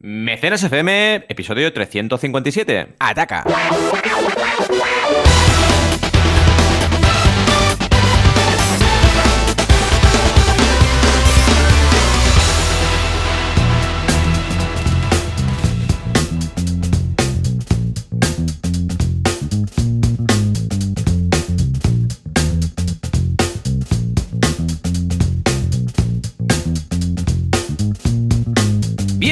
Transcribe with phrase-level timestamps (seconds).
[0.00, 2.94] Mecenas FM, episodio 357.
[3.00, 3.42] ¡Ataca!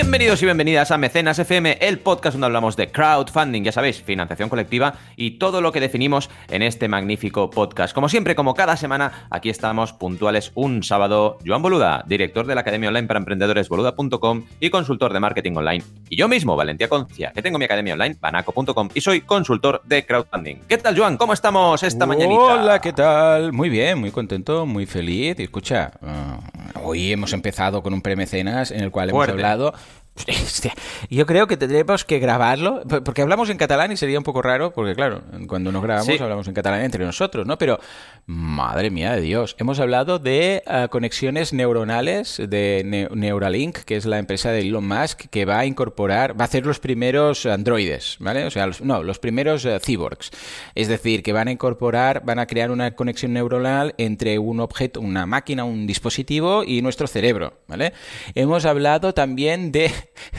[0.06, 4.48] Bienvenidos y bienvenidas a Mecenas FM, el podcast donde hablamos de crowdfunding, ya sabéis, financiación
[4.48, 7.92] colectiva y todo lo que definimos en este magnífico podcast.
[7.92, 11.38] Como siempre, como cada semana, aquí estamos puntuales un sábado.
[11.44, 15.82] Joan Boluda, director de la Academia Online para Emprendedores boluda.com y consultor de marketing online.
[16.08, 20.06] Y yo mismo, Valentía Concia, que tengo mi academia online, banaco.com y soy consultor de
[20.06, 20.58] crowdfunding.
[20.68, 21.16] ¿Qué tal, Joan?
[21.16, 22.40] ¿Cómo estamos esta mañanita?
[22.40, 23.52] Hola, ¿qué tal?
[23.52, 25.40] Muy bien, muy contento, muy feliz.
[25.40, 29.74] Y escucha, uh, hoy hemos empezado con un premecenas en el cual hemos hablado
[30.28, 30.72] Hostia,
[31.10, 34.72] yo creo que tendremos que grabarlo, porque hablamos en catalán y sería un poco raro,
[34.72, 36.22] porque claro, cuando nos grabamos Sí.
[36.22, 37.58] hablamos en catalán entre nosotros, ¿no?
[37.58, 37.78] Pero,
[38.26, 44.06] madre mía de Dios, hemos hablado de ah, conexiones neuronales de Ne- Neuralink, que es
[44.06, 48.16] la empresa de Elon Musk, que va a incorporar, va a hacer los primeros androides,
[48.18, 48.44] ¿vale?
[48.46, 50.30] O sea, los- no, los primeros eh, cyborgs.
[50.74, 55.00] Es decir, que van a incorporar, van a crear una conexión neuronal entre un objeto,
[55.00, 57.92] una máquina, un dispositivo y nuestro cerebro, ¿vale?
[58.34, 59.90] Hemos hablado también de,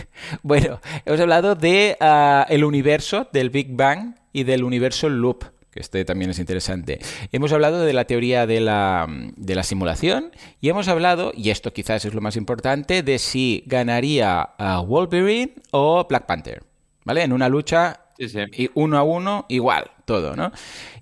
[0.44, 5.46] bueno, hemos hablado de ah, el universo del Big Bang y del universo loop
[5.78, 7.00] que este también es interesante.
[7.32, 11.72] Hemos hablado de la teoría de la, de la simulación y hemos hablado, y esto
[11.72, 16.64] quizás es lo más importante, de si ganaría a Wolverine o Black Panther,
[17.06, 17.22] ¿vale?
[17.22, 18.40] En una lucha Sí, sí.
[18.54, 20.52] y uno a uno, igual, todo, ¿no?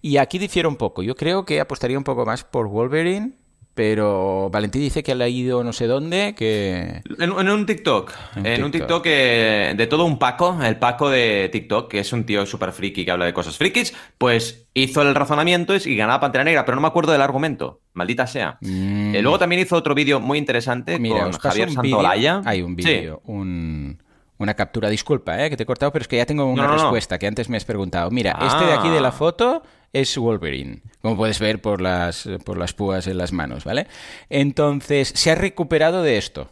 [0.01, 1.01] Y aquí difiere un poco.
[1.03, 3.31] Yo creo que apostaría un poco más por Wolverine,
[3.75, 7.01] pero Valentín dice que ha ido no sé dónde, que...
[7.19, 9.03] En, en un TikTok, En en un TikTok.
[9.05, 13.03] Eh, de todo un Paco, el Paco de TikTok, que es un tío súper friki
[13.05, 16.81] que habla de cosas frikis, pues hizo el razonamiento y ganaba Pantera Negra, pero no
[16.81, 18.57] me acuerdo del argumento, maldita sea.
[18.61, 19.13] Mm.
[19.15, 21.69] Eh, luego también hizo otro vídeo muy interesante Mira, con Javier.
[21.71, 22.41] Santolaya.
[22.45, 22.83] Hay un Sí.
[22.87, 24.01] vídeo, un-
[24.37, 24.89] una captura.
[24.89, 26.81] Disculpa, eh, que te he cortado, pero es que ya tengo una No, no, no.
[26.83, 28.09] respuesta que antes me has preguntado.
[28.11, 28.47] Mira, Ah.
[28.47, 29.63] este de aquí de la foto
[30.01, 33.87] es Wolverine, como puedes ver por las, por las púas en las manos, ¿vale?
[34.29, 36.51] Entonces, se ha recuperado de esto.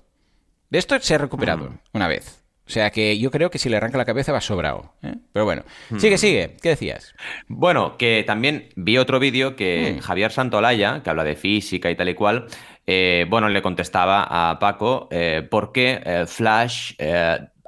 [0.69, 1.79] De esto se ha recuperado Mm.
[1.93, 2.39] una vez.
[2.65, 4.93] O sea que yo creo que si le arranca la cabeza va sobrado.
[5.03, 5.15] ¿eh?
[5.33, 5.99] Pero bueno, Mm.
[5.99, 6.55] sigue, sigue.
[6.61, 7.13] ¿Qué decías?
[7.49, 9.55] Bueno, que también vi otro vídeo Mm.
[9.55, 12.45] que Javier Santolaya, que habla de física y tal y cual,
[12.87, 16.93] eh, bueno, le contestaba a Paco eh, por qué Flash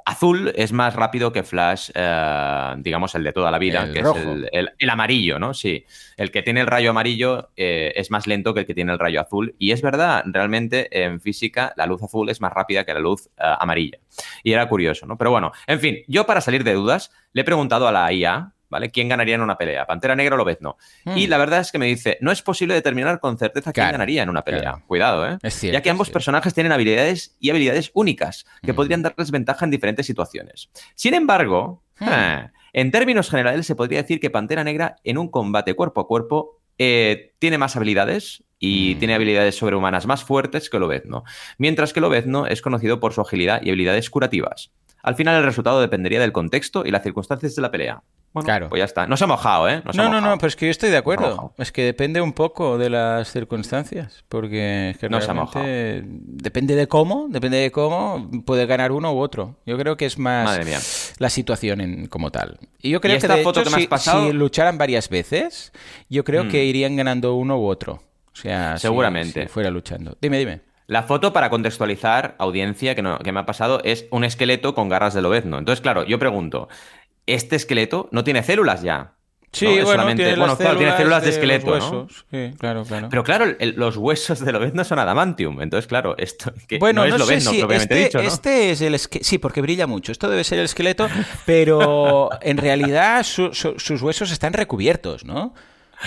[0.06, 4.00] azul es más rápido que Flash, eh, digamos, el de toda la vida, El que
[4.00, 4.18] rojo.
[4.18, 5.52] es el, el- el amarillo, ¿no?
[5.52, 5.84] Sí,
[6.16, 8.98] el que tiene el rayo amarillo eh, es más lento que el que tiene el
[8.98, 9.54] rayo azul.
[9.58, 13.26] Y es verdad, realmente en física la luz azul es más rápida que la luz
[13.26, 13.98] eh, amarilla.
[14.42, 15.18] Y era curioso, ¿no?
[15.18, 18.52] Pero bueno, en fin, yo para salir de dudas le he preguntado a la IA,
[18.76, 18.90] ¿vale?
[18.90, 19.86] ¿Quién ganaría en una pelea?
[19.86, 20.76] ¿Pantera Negra o Lobezno?
[21.14, 21.30] Y Mm.
[21.30, 24.22] la verdad es que me dice, no es posible determinar con certeza quién Claro, ganaría
[24.22, 24.60] en una pelea.
[24.60, 24.82] claro.
[24.86, 25.38] Cuidado, ¿eh?
[25.42, 28.76] Es cierto, ya que ambos personajes tienen habilidades y habilidades únicas que Mm.
[28.76, 30.68] podrían darles ventaja en diferentes situaciones.
[30.94, 32.08] Sin embargo, Hmm.
[32.10, 36.06] eh, en términos generales se podría decir que Pantera Negra en un combate cuerpo a
[36.06, 38.98] cuerpo eh, tiene más habilidades y Mm.
[38.98, 41.24] tiene habilidades sobrehumanas más fuertes que Lobezno,
[41.56, 44.72] mientras que Lobezno es conocido por su agilidad y habilidades curativas.
[45.02, 48.02] Al final el resultado dependería del contexto y las circunstancias de la pelea.
[48.32, 48.68] Bueno, Claro.
[48.68, 49.06] pues ya está.
[49.06, 49.76] No se ha mojado, ¿eh?
[49.84, 50.20] No, no, mojado.
[50.20, 51.54] no, pues es que yo estoy de acuerdo.
[51.56, 56.02] Es que depende un poco de las circunstancias, porque es que No se ha realmente
[56.06, 59.56] depende de cómo, depende de cómo puede ganar uno u otro.
[59.64, 60.78] Yo creo que es más Madre mía.
[61.18, 62.58] la situación en- como tal.
[62.82, 64.26] Y yo creo ¿Y que esta de foto hecho, que me has si, pasado?
[64.26, 65.72] si lucharan varias veces,
[66.10, 66.48] yo creo Mm.
[66.50, 68.02] que irían ganando uno u otro.
[68.32, 69.42] O sea, si- Seguramente.
[69.44, 70.18] si fuera luchando.
[70.20, 70.60] Dime, dime.
[70.88, 74.88] La foto, para contextualizar, audiencia que, no- que me ha pasado, es un esqueleto con
[74.88, 75.58] garras de lobezno.
[75.58, 76.68] Entonces, claro, yo pregunto,
[77.26, 79.12] ¿este esqueleto no tiene células ya?
[79.52, 79.70] Sí, ¿No?
[79.72, 82.08] Bueno, solamente- tiene bueno, claro, tiene células de los esqueleto, ¿no?
[82.30, 83.08] Sí, claro, claro.
[83.08, 85.62] Pero claro, el- los huesos de lobezno son adamantium.
[85.62, 88.28] Entonces, claro, esto que Bueno, no es no, lobezno, si propiamente este, dicho, ¿no?
[88.28, 89.26] este es el esqueleto.
[89.26, 90.12] Sí, porque brilla mucho.
[90.12, 91.08] Esto debe ser el esqueleto,
[91.46, 95.54] pero en realidad su- su- sus huesos están recubiertos, ¿no?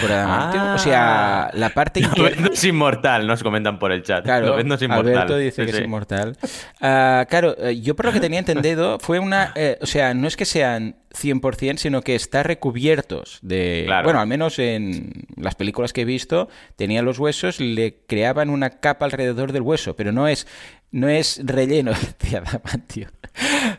[0.01, 0.12] Por.
[0.12, 0.74] Ah.
[0.75, 2.01] O sea, la parte.
[2.18, 4.24] Lobezno es inmortal, nos comentan por el chat.
[4.24, 5.13] Claro, Lobezno es inmortal.
[5.13, 5.77] Alberto dice Sí, que sí.
[5.80, 6.38] es inmortal.
[6.81, 9.51] Ah, claro, eh, yo por lo que tenía entendido fue una...
[9.56, 13.83] eh, o sea, no es que sean 100%, sino que está recubiertos de...
[13.88, 14.03] Claro.
[14.06, 18.69] Bueno, al menos en las películas que he visto, tenían los huesos, le creaban una
[18.69, 20.45] capa alrededor del hueso, pero no es,
[20.91, 23.09] no es relleno de adamantium.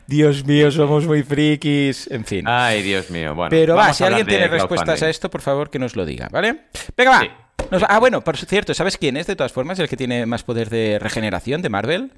[0.07, 2.11] Dios mío, somos muy frikis.
[2.11, 2.45] En fin.
[2.49, 3.35] Ay, Dios mío.
[3.35, 6.29] Bueno, Pero va, si alguien tiene respuestas a esto, por favor que nos lo diga,
[6.31, 6.63] ¿vale?
[6.97, 7.21] Venga, va.
[7.21, 7.29] Sí.
[7.71, 10.25] Nos va- Ah, bueno, por cierto, ¿sabes quién es de todas formas el que tiene
[10.27, 12.13] más poder de regeneración de Marvel?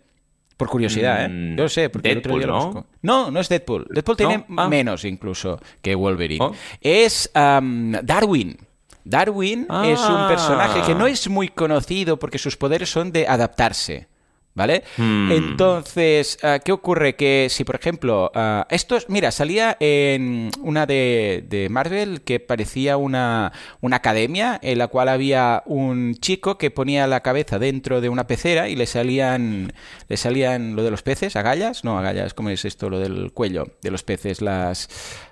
[0.57, 1.29] Por curiosidad, ¿eh?
[1.29, 2.73] Mm, Yo lo sé, porque el otro día Deadpool, lo ¿no?
[2.73, 2.87] busco.
[3.03, 3.87] No, no es Deadpool.
[3.91, 4.69] Deadpool tiene Ah.
[4.69, 6.45] menos incluso que Wolverine.
[6.45, 6.55] Oh.
[6.81, 8.57] Es Darwin.
[9.05, 10.27] Darwin es un Ah.
[10.29, 14.07] personaje que no es muy conocido porque sus poderes son de adaptarse.
[14.55, 14.85] ¿Vale?
[14.99, 15.33] Hmm.
[15.33, 17.17] Entonces, ah, ¿qué ocurre?
[17.17, 22.99] Que si, por ejemplo, ah, estos, mira, salía en una de, de Marvel que parecía
[22.99, 28.11] una, una academia en la cual había un chico que ponía la cabeza dentro de
[28.11, 29.73] una pecera y le salían,
[30.09, 32.91] le salían lo de los peces, agallas, no, agallas, ¿cómo es esto?
[32.91, 34.91] Lo del cuello de los peces, las...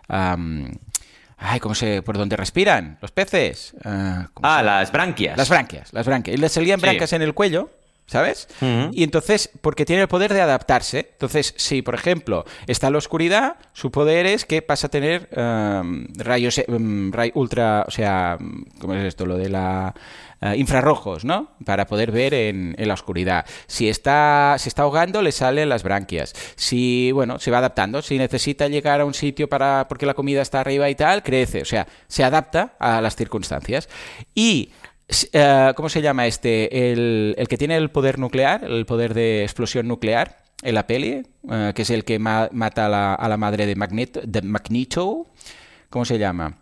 [0.09, 2.99] ay, ¿cómo se, por dónde respiran?
[3.01, 3.75] Los peces.
[3.85, 5.37] Ah, ¿cómo Ah, las branquias.
[5.37, 6.37] las branquias, las branquias.
[6.37, 6.87] Y le salían Sí.
[6.87, 7.71] brancas en el cuello,
[8.11, 8.49] ¿sabes?
[8.61, 8.91] Ujú.
[8.93, 11.11] Y entonces, porque tiene el poder de adaptarse.
[11.13, 15.29] Entonces, si por ejemplo está en la oscuridad, su poder es que pasa a tener
[15.37, 18.37] um, rayos um, ray- ultra, o sea,
[18.81, 19.27] ¿cómo es esto?
[19.27, 19.95] Lo de la
[20.41, 21.51] eh, infrarrojos, ¿no?
[21.65, 23.45] Para poder ver en, en la oscuridad.
[23.67, 26.33] Si está, se está ahogando, le salen las branquias.
[26.57, 28.03] Si, bueno, se va adaptando.
[28.03, 31.61] Si necesita llegar a un sitio para porque la comida está arriba y tal, crece.
[31.61, 33.89] O sea, se adapta a las circunstancias.
[34.35, 34.73] Y
[35.33, 36.93] Eh, ¿Cómo se llama este?
[36.93, 41.23] El, el que tiene el poder nuclear, el poder de explosión nuclear en la peli,
[41.51, 44.43] eh, que es el que ma- mata a la, a la madre de Magneto, de
[44.43, 45.27] Magneto.
[45.89, 46.55] ¿Cómo se llama?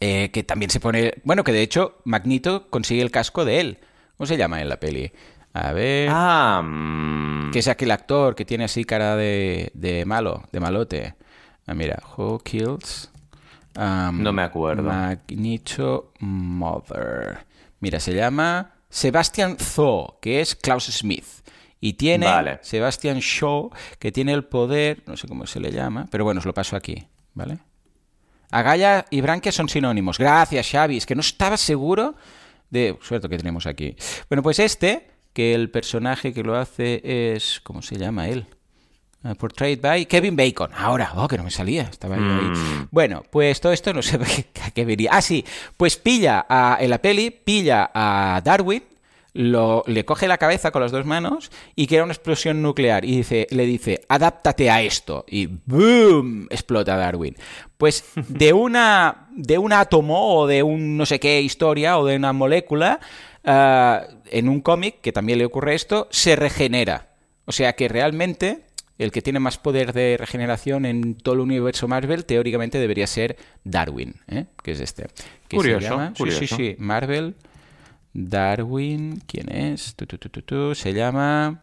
[0.00, 1.14] Eh, que también se pone.
[1.24, 3.78] Bueno, que de hecho Magneto consigue el casco de él.
[4.16, 5.10] ¿Cómo se llama en la peli?
[5.52, 6.08] A ver.
[6.12, 11.14] Ah, mm, Que es aquel actor que tiene así cara de, de malo, de malote.
[11.66, 13.10] Ah, mira, Who Kills.
[13.76, 14.84] um, No me acuerdo.
[14.84, 17.46] Magneto Mother.
[17.80, 21.26] Mira, se llama Sebastian Thaw, que es Klaus Smith.
[21.80, 22.58] Y tiene Vale.
[22.62, 26.44] Sebastian Shaw, que tiene el poder, no sé cómo se le llama, pero bueno, os
[26.44, 27.58] lo paso aquí, ¿vale?
[28.50, 30.18] Agalla y Branquia son sinónimos.
[30.18, 30.96] Gracias, Xavi.
[30.96, 32.16] Es que no estaba seguro
[32.70, 32.98] de...
[33.02, 33.94] Suerte que tenemos aquí.
[34.28, 37.60] Bueno, pues este, que el personaje que lo hace es...
[37.62, 38.46] ¿Cómo se llama él?
[39.24, 40.70] Uh, portrayed by Kevin Bacon.
[40.76, 41.82] Ahora, oh, que no me salía.
[41.82, 42.50] Estaba yo ahí.
[42.50, 42.88] Mm.
[42.92, 44.18] Bueno, pues todo esto no sé a
[44.52, 45.10] qué, a qué venía.
[45.12, 45.44] Ah, sí.
[45.76, 48.84] Pues pilla a, en la peli, pilla a Darwin,
[49.34, 53.04] lo, le coge la cabeza con las dos manos y crea una explosión nuclear.
[53.04, 55.24] Y dice, le dice, adáptate a esto.
[55.28, 56.46] Y ¡boom!
[56.50, 57.36] explota Darwin.
[57.76, 59.26] Pues de una.
[59.32, 63.00] de un átomo o de un no sé qué historia o de una molécula.
[63.44, 67.08] ah, en un cómic, que también le ocurre esto, se regenera.
[67.46, 68.67] O sea que realmente
[68.98, 73.36] el que tiene más poder de regeneración en todo el universo Marvel, teóricamente debería ser
[73.64, 74.46] Darwin, ¿eh?
[74.62, 75.04] que es este.
[75.46, 76.38] Que se Curioso, llama- Sí, curioso.
[76.40, 77.36] sí, sí, Marvel,
[78.12, 79.94] Darwin, ¿quién es?
[79.94, 81.62] Tu, tu, tu, tu, tu, Se llama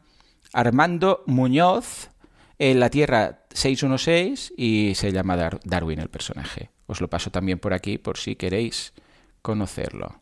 [0.53, 2.09] Armando Muñoz,
[2.57, 6.69] en la Tierra 616, y se llama Dar- Darwin el personaje.
[6.87, 8.93] Os lo paso también por aquí por si queréis
[9.41, 10.21] conocerlo.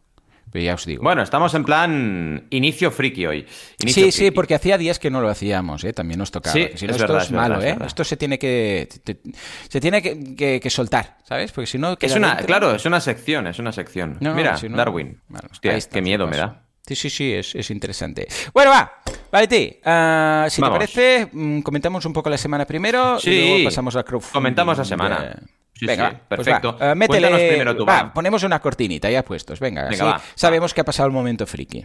[0.54, 1.02] Pero ya os digo.
[1.04, 3.46] Bueno, estamos en plan inicio friki hoy.
[3.80, 5.94] Inicio Sí, sí, porque hacía días que no lo hacíamos, ¿eh?
[5.94, 6.54] también nos tocaba.
[6.54, 7.78] Sí, si no, es esto verdad, es es verdad, malo, es ¿eh?
[7.88, 9.20] Esto se tiene que te-
[9.68, 11.52] se tiene que, que- que soltar, ¿sabes?
[11.52, 12.46] Porque si no Es una, dentro.
[12.46, 14.18] claro, es una sección, es una sección.
[14.22, 15.20] No, Mira, si no- Darwin.
[15.28, 16.62] Bueno, Hostia, ahí está, qué miedo me da.
[16.86, 18.28] Sí, sí, sí, es, es interesante.
[18.54, 18.92] Bueno, va,
[19.32, 19.78] vale, ti.
[19.86, 20.78] ah, si Vamos.
[20.78, 23.32] te parece, mm, comentamos un poco la semana primero Sí.
[23.32, 24.34] y luego pasamos a crowdfunding.
[24.34, 25.34] Comentamos la semana.
[25.36, 26.78] Eh, Sí, Venga, sí, va, pues perfecto.
[26.80, 28.14] va, eh, métele- primero tú, va, va.
[28.14, 29.60] ponemos una cortinita ya puestos.
[29.60, 31.84] Venga, Venga, así sabemos que ha pasado el momento friki.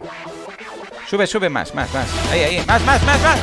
[1.07, 2.07] Sube, sube más, más, más.
[2.31, 3.39] Ahí, ahí, más, más, más, más.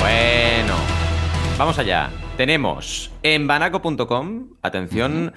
[0.00, 0.74] Bueno,
[1.58, 2.10] vamos allá.
[2.36, 5.32] Tenemos en banaco.com, atención, uh,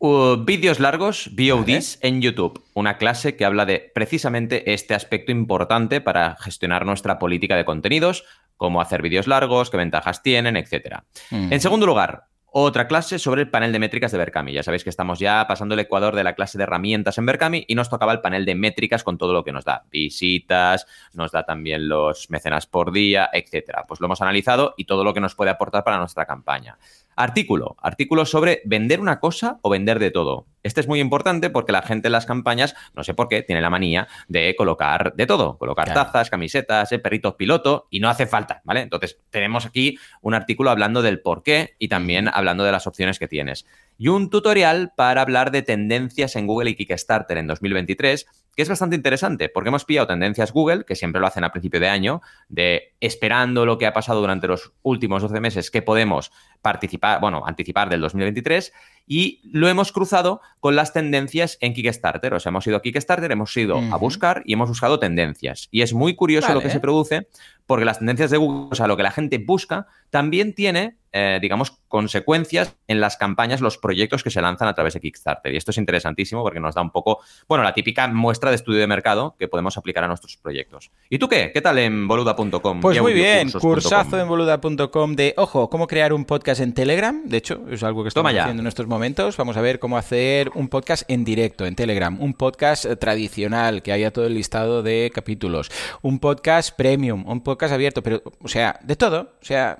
[0.00, 2.62] vídeos largos, VODs, en YouTube.
[2.74, 8.24] Una clase que habla de precisamente este aspecto importante para gestionar nuestra política de contenidos,
[8.56, 11.00] cómo hacer vídeos largos, qué ventajas tienen, etc.
[11.30, 11.52] Mm.
[11.52, 12.24] En segundo lugar,
[12.58, 14.52] otra clase sobre el panel de métricas de Berkami.
[14.54, 17.66] Ya sabéis que estamos ya pasando el ecuador de la clase de herramientas en Berkami
[17.68, 19.84] y nos tocaba el panel de métricas con todo lo que nos da.
[19.90, 23.84] Visitas, nos da también los mecenas por día, etcétera.
[23.86, 26.78] Pues lo hemos analizado y todo lo que nos puede aportar para nuestra campaña.
[27.16, 27.76] Artículo.
[27.80, 30.46] Artículo sobre vender una cosa o vender de todo.
[30.62, 33.62] Este es muy importante porque la gente en las campañas, no sé por qué, tiene
[33.62, 35.56] la manía de colocar de todo.
[35.58, 36.02] Colocar Claro.
[36.02, 38.80] tazas, camisetas, eh, perritos piloto y no hace falta, ¿vale?
[38.80, 43.18] Entonces tenemos aquí un artículo hablando del por qué y también hablando de las opciones
[43.18, 43.64] que tienes.
[43.96, 48.68] Y un tutorial para hablar de tendencias en Google y Kickstarter en 2023, que es
[48.68, 52.22] bastante interesante porque hemos pillado tendencias Google, que siempre lo hacen a principio de año,
[52.48, 56.32] de esperando lo que ha pasado durante los últimos 12 meses, qué podemos
[56.62, 58.72] participar, bueno, anticipar del 2023
[59.06, 62.34] y lo hemos cruzado con las tendencias en Kickstarter.
[62.34, 65.68] O sea, hemos ido a Kickstarter, hemos ido a buscar y hemos buscado tendencias.
[65.70, 67.28] Y es muy curioso lo que se produce
[67.66, 71.40] porque las tendencias de Google, o sea, lo que la gente busca, también tiene, eh,
[71.42, 75.52] digamos, consecuencias en las campañas, los proyectos que se lanzan a través de Kickstarter.
[75.52, 78.78] Y esto es interesantísimo porque nos da un poco, bueno, la típica muestra de estudio
[78.78, 80.92] de mercado que podemos aplicar a nuestros proyectos.
[81.10, 81.50] ¿Y tú qué?
[81.52, 82.80] ¿Qué tal en boluda.com?
[82.80, 87.22] Pues muy bien, cursazo en boluda.com de, ojo, cómo crear un podcast en Telegram.
[87.24, 89.36] De hecho, es algo que estamos haciendo en estos momentos.
[89.36, 92.16] Vamos a ver cómo hacer un podcast en directo en Telegram.
[92.20, 95.70] Un podcast eh, tradicional que haya todo el listado de capítulos.
[96.02, 99.32] Un podcast premium, un podcast podcast abierto, pero, o sea, de todo.
[99.40, 99.78] O sea,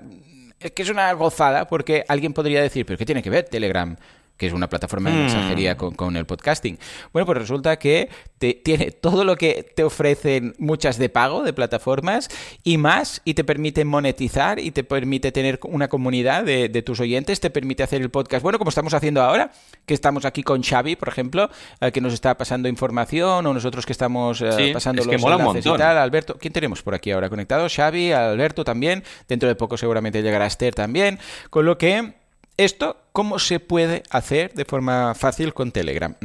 [0.59, 3.95] es que es una gozada porque alguien podría decir, pero ¿qué tiene que ver Telegram?
[4.37, 5.19] Que es una plataforma de hmm.
[5.19, 6.77] mensajería con, el podcasting.
[7.11, 11.53] Bueno, pues resulta que te, tiene todo lo que te ofrecen muchas de pago de
[11.53, 12.29] plataformas
[12.63, 17.39] y más, y te permite monetizar y te permite tener una comunidad de, tus oyentes,
[17.39, 19.51] te permite hacer el podcast, bueno, como estamos haciendo ahora,
[19.85, 21.49] que estamos aquí con Xavi, por ejemplo,
[21.81, 25.97] eh, que nos está pasando información, o nosotros que estamos eh, pasando los y tal,
[25.97, 27.67] Alberto, ¿quién tenemos por aquí ahora conectado?
[27.67, 32.13] Xavi, Alberto también, dentro de poco seguramente llegará Esther también, con lo que
[32.57, 36.15] esto cómo se puede hacer de forma fácil con Telegram.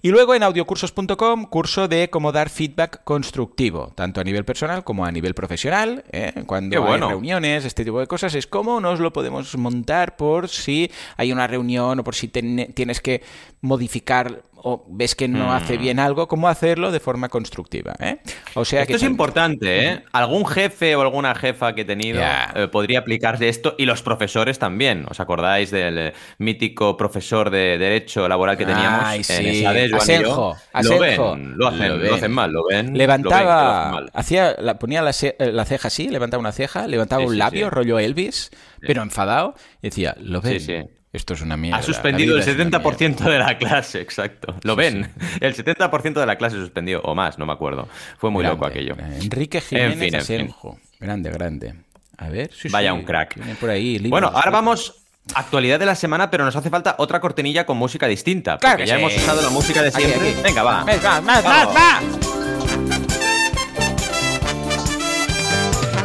[0.00, 5.04] Y luego en audiocursos.com, curso de cómo dar feedback constructivo, tanto a nivel personal como
[5.04, 6.04] a nivel profesional.
[6.10, 6.42] ¿eh?
[6.46, 10.90] Cuando hay reuniones, este tipo de cosas, es cómo nos lo podemos montar por si
[11.16, 13.22] hay una reunión o por si tienes que
[13.60, 15.80] modificar o ves que no hace mm.
[15.80, 17.94] bien algo, cómo hacerlo de forma constructiva.
[17.98, 18.18] ¿eh?
[18.54, 20.04] O sea esto es importante, ¿eh?
[20.12, 22.22] Algún jefe o alguna jefa que he tenido
[22.54, 25.06] eh, podría aplicarse esto y los profesores también.
[25.08, 30.98] ¿Os acordáis del mítico profesor de Derecho Laboral que teníamos en esa de Asenjo, Lo
[30.98, 31.68] ven, lo
[32.14, 32.96] hacen, mal, lo ven.
[32.96, 38.50] Levantaba, hacía, ponía la, ceja así, levantaba una ceja, levantaba un labio, rollo Elvis,
[38.80, 41.01] pero enfadado, y decía, lo ven.
[41.12, 41.78] Esto es una mierda.
[41.78, 44.56] Ha suspendido el 70% de la clase, exacto.
[44.62, 45.12] Lo ven.
[45.40, 47.88] El 70% de la clase suspendió, o más, no me acuerdo.
[48.18, 48.94] Fue muy loco aquello.
[49.20, 50.78] Enrique Jiménez Asenjo.
[50.98, 51.74] Grande, grande.
[52.16, 53.38] A ver, Vaya un crack.
[53.58, 55.02] Por ahí, bueno, ahora vamos
[55.34, 58.58] Actualidad de la semana, pero nos hace falta otra cortinilla con música distinta.
[58.58, 60.34] Porque ya hemos usado la música de siempre.
[60.42, 60.84] Venga, va.
[60.84, 62.00] va, va,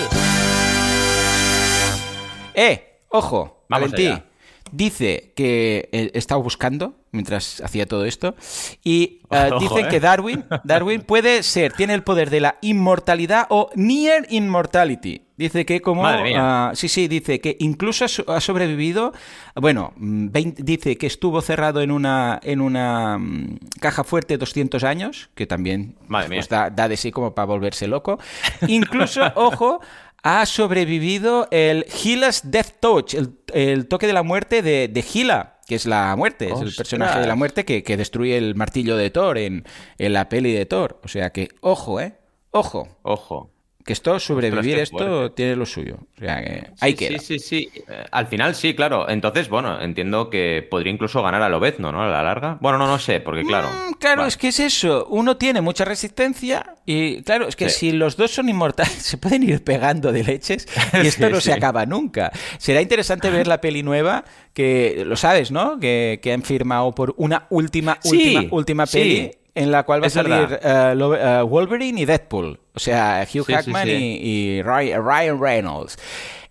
[2.54, 4.22] Eh, ojo, Valentí.
[4.70, 8.34] Dice que eh, estaba buscando mientras hacía todo esto.
[8.82, 13.70] Y eh, dicen que Darwin, Darwin puede ser, tiene el poder de la inmortalidad o
[13.74, 15.22] near immortality.
[15.36, 16.04] Dice que como...
[16.04, 19.12] Uh, sí, sí, dice que incluso ha sobrevivido,
[19.56, 25.46] bueno, dice que estuvo cerrado en una, en una mm, caja fuerte 200 años, que
[25.46, 28.20] también pues, da, de sí como para volverse loco.
[28.68, 29.80] Incluso, ojo,
[30.22, 33.14] ha sobrevivido el Gila's Death Touch,
[33.52, 37.20] el, toque de la muerte de, de Gila, que es la muerte, es el personaje
[37.20, 39.64] de la muerte que, que destruye el martillo de Thor en,
[39.98, 41.00] en la peli de Thor.
[41.04, 42.18] O sea que, ojo, ¿eh?
[42.50, 42.88] Ojo.
[43.02, 43.53] Ojo
[43.84, 45.98] que esto, sobrevivir esto, tiene lo suyo.
[46.16, 47.18] O sea, que hay que.
[47.18, 47.70] Sí, sí, sí.
[47.86, 49.10] Eh, al final sí, claro.
[49.10, 52.02] Entonces, bueno, entiendo que podría incluso ganar a Lobezno, ¿no?
[52.02, 52.56] A la larga.
[52.62, 53.68] Bueno, no, no sé, porque claro.
[53.68, 55.06] Mm, claro, es que es eso.
[55.10, 59.42] Uno tiene mucha resistencia y, claro, es que si los dos son inmortales, se pueden
[59.42, 60.66] ir pegando de leches
[61.02, 62.32] y esto no se acaba nunca.
[62.56, 64.24] Será interesante ver la peli nueva,
[64.54, 65.78] que lo sabes, ¿no?
[65.78, 70.10] Que, que han firmado por una última, última, última peli en la cual va a
[70.10, 72.58] salir eh, eh, Wolverine y Deadpool.
[72.74, 75.96] O sea, Hugh Jackman y, Ryan Reynolds.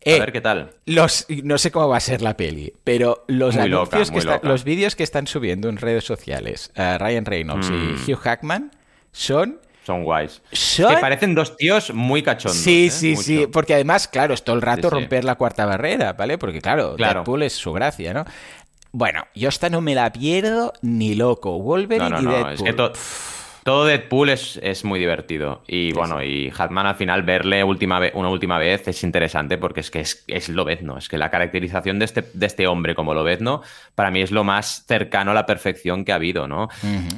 [0.05, 0.71] a ver qué tal.
[0.85, 4.95] Los, no sé cómo va a ser la peli, pero los anuncios que los vídeos
[4.95, 8.11] que están subiendo en redes sociales, uh, Ryan Reynolds y mm.
[8.11, 8.71] Hugh Jackman,
[9.11, 10.41] son son guays.
[10.77, 12.57] Que parecen dos tíos muy cachondos.
[12.57, 13.47] Sí, sí, sí.
[13.51, 16.37] Porque además, claro, es todo el rato romper la cuarta barrera, ¿vale?
[16.37, 18.25] Porque, claro, Deadpool es su gracia, ¿no?
[18.95, 21.57] Bueno, yo esta no me la pierdo ni loco.
[21.57, 22.91] Wolverine y Deadpool.
[23.63, 25.63] Todo Deadpool es, es muy divertido.
[25.67, 29.89] Y bueno, y Hatman al final verle última una última vez es interesante porque es
[29.89, 30.97] que es, es Lobezno.
[30.97, 33.61] Es que la caracterización de este, de este hombre como Lobezno
[33.95, 36.67] para mí es lo más cercano a la perfección que ha habido, ¿no?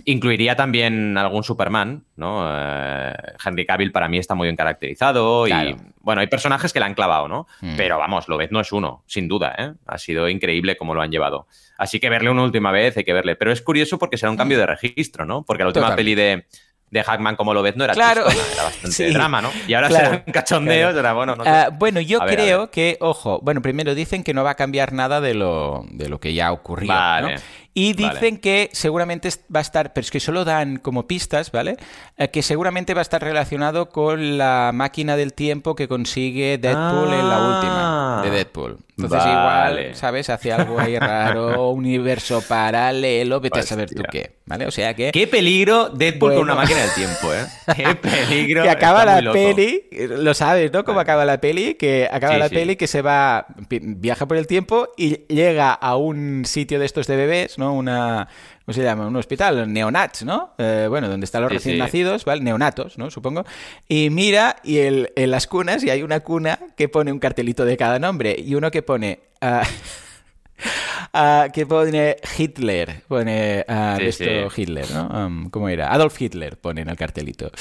[0.05, 2.47] Incluiría también algún Superman, ¿no?
[2.47, 6.85] Eh, Henry Cavill para mí está muy bien caracterizado y bueno, hay personajes que le
[6.85, 7.47] han clavado, ¿no?
[7.61, 7.77] Mm.
[7.77, 9.73] Pero vamos, Lobezno es uno, sin duda, ¿eh?
[9.87, 11.47] Ha sido increíble cómo lo han llevado.
[11.77, 13.35] Así que verle una última vez hay que verle.
[13.35, 15.43] Pero es curioso porque será un cambio de registro, ¿no?
[15.43, 16.45] Porque la última peli de,
[16.89, 18.25] de Hackman como lo ves no era claro.
[18.29, 19.51] era bastante drama, ¿no?
[19.67, 23.95] Y ahora será un cachondeo, bueno, no ah, bueno, yo creo que, ojo, bueno, primero
[23.95, 27.35] dicen que no va a cambiar nada de lo, de lo que ya ocurrió, vale.
[27.77, 31.75] Y dicen que seguramente va a estar, pero es que solo dan como pistas, ¿vale?
[32.17, 37.13] Eh, que seguramente va a estar relacionado con la máquina del tiempo que consigue Deadpool
[37.13, 38.31] en la última de ah.
[38.31, 38.77] Deadpool.
[38.97, 40.29] Entonces igual, ¿sabes?
[40.29, 44.67] Hace algo ahí raro, universo paralelo, vete a saber tú qué, ¿vale?
[44.67, 45.11] O sea que...
[45.11, 47.45] Qué peligro Deadpool con una máquina del tiempo, ¿eh?
[47.75, 48.63] Qué peligro.
[48.63, 50.85] que acaba la peli, lo sabes, ¿no?
[50.85, 54.87] Cómo acaba la peli, que acaba la peli que se va, viaja por el tiempo
[54.95, 57.64] y llega a un sitio de estos de bebés, ¿no?
[57.73, 58.27] Una,
[58.65, 59.07] ¿cómo se llama?
[59.07, 60.53] Un hospital, neonats, ¿no?
[60.57, 62.41] Eh, bueno, donde están los recién nacidos, ¿vale?
[62.41, 63.11] Neonatos, ¿no?
[63.11, 63.45] Supongo.
[63.87, 67.65] Y mira, y el, en las cunas, y hay una cuna que pone un cartelito
[67.65, 69.19] de cada nombre, y uno que pone...
[69.41, 69.65] Uh,
[71.53, 74.23] que pone Hitler, pone uh, esto
[74.55, 75.07] Hitler, ¿no?
[75.07, 75.91] Um, ¿Cómo era?
[75.91, 77.51] Adolf Hitler pone en el cartelito.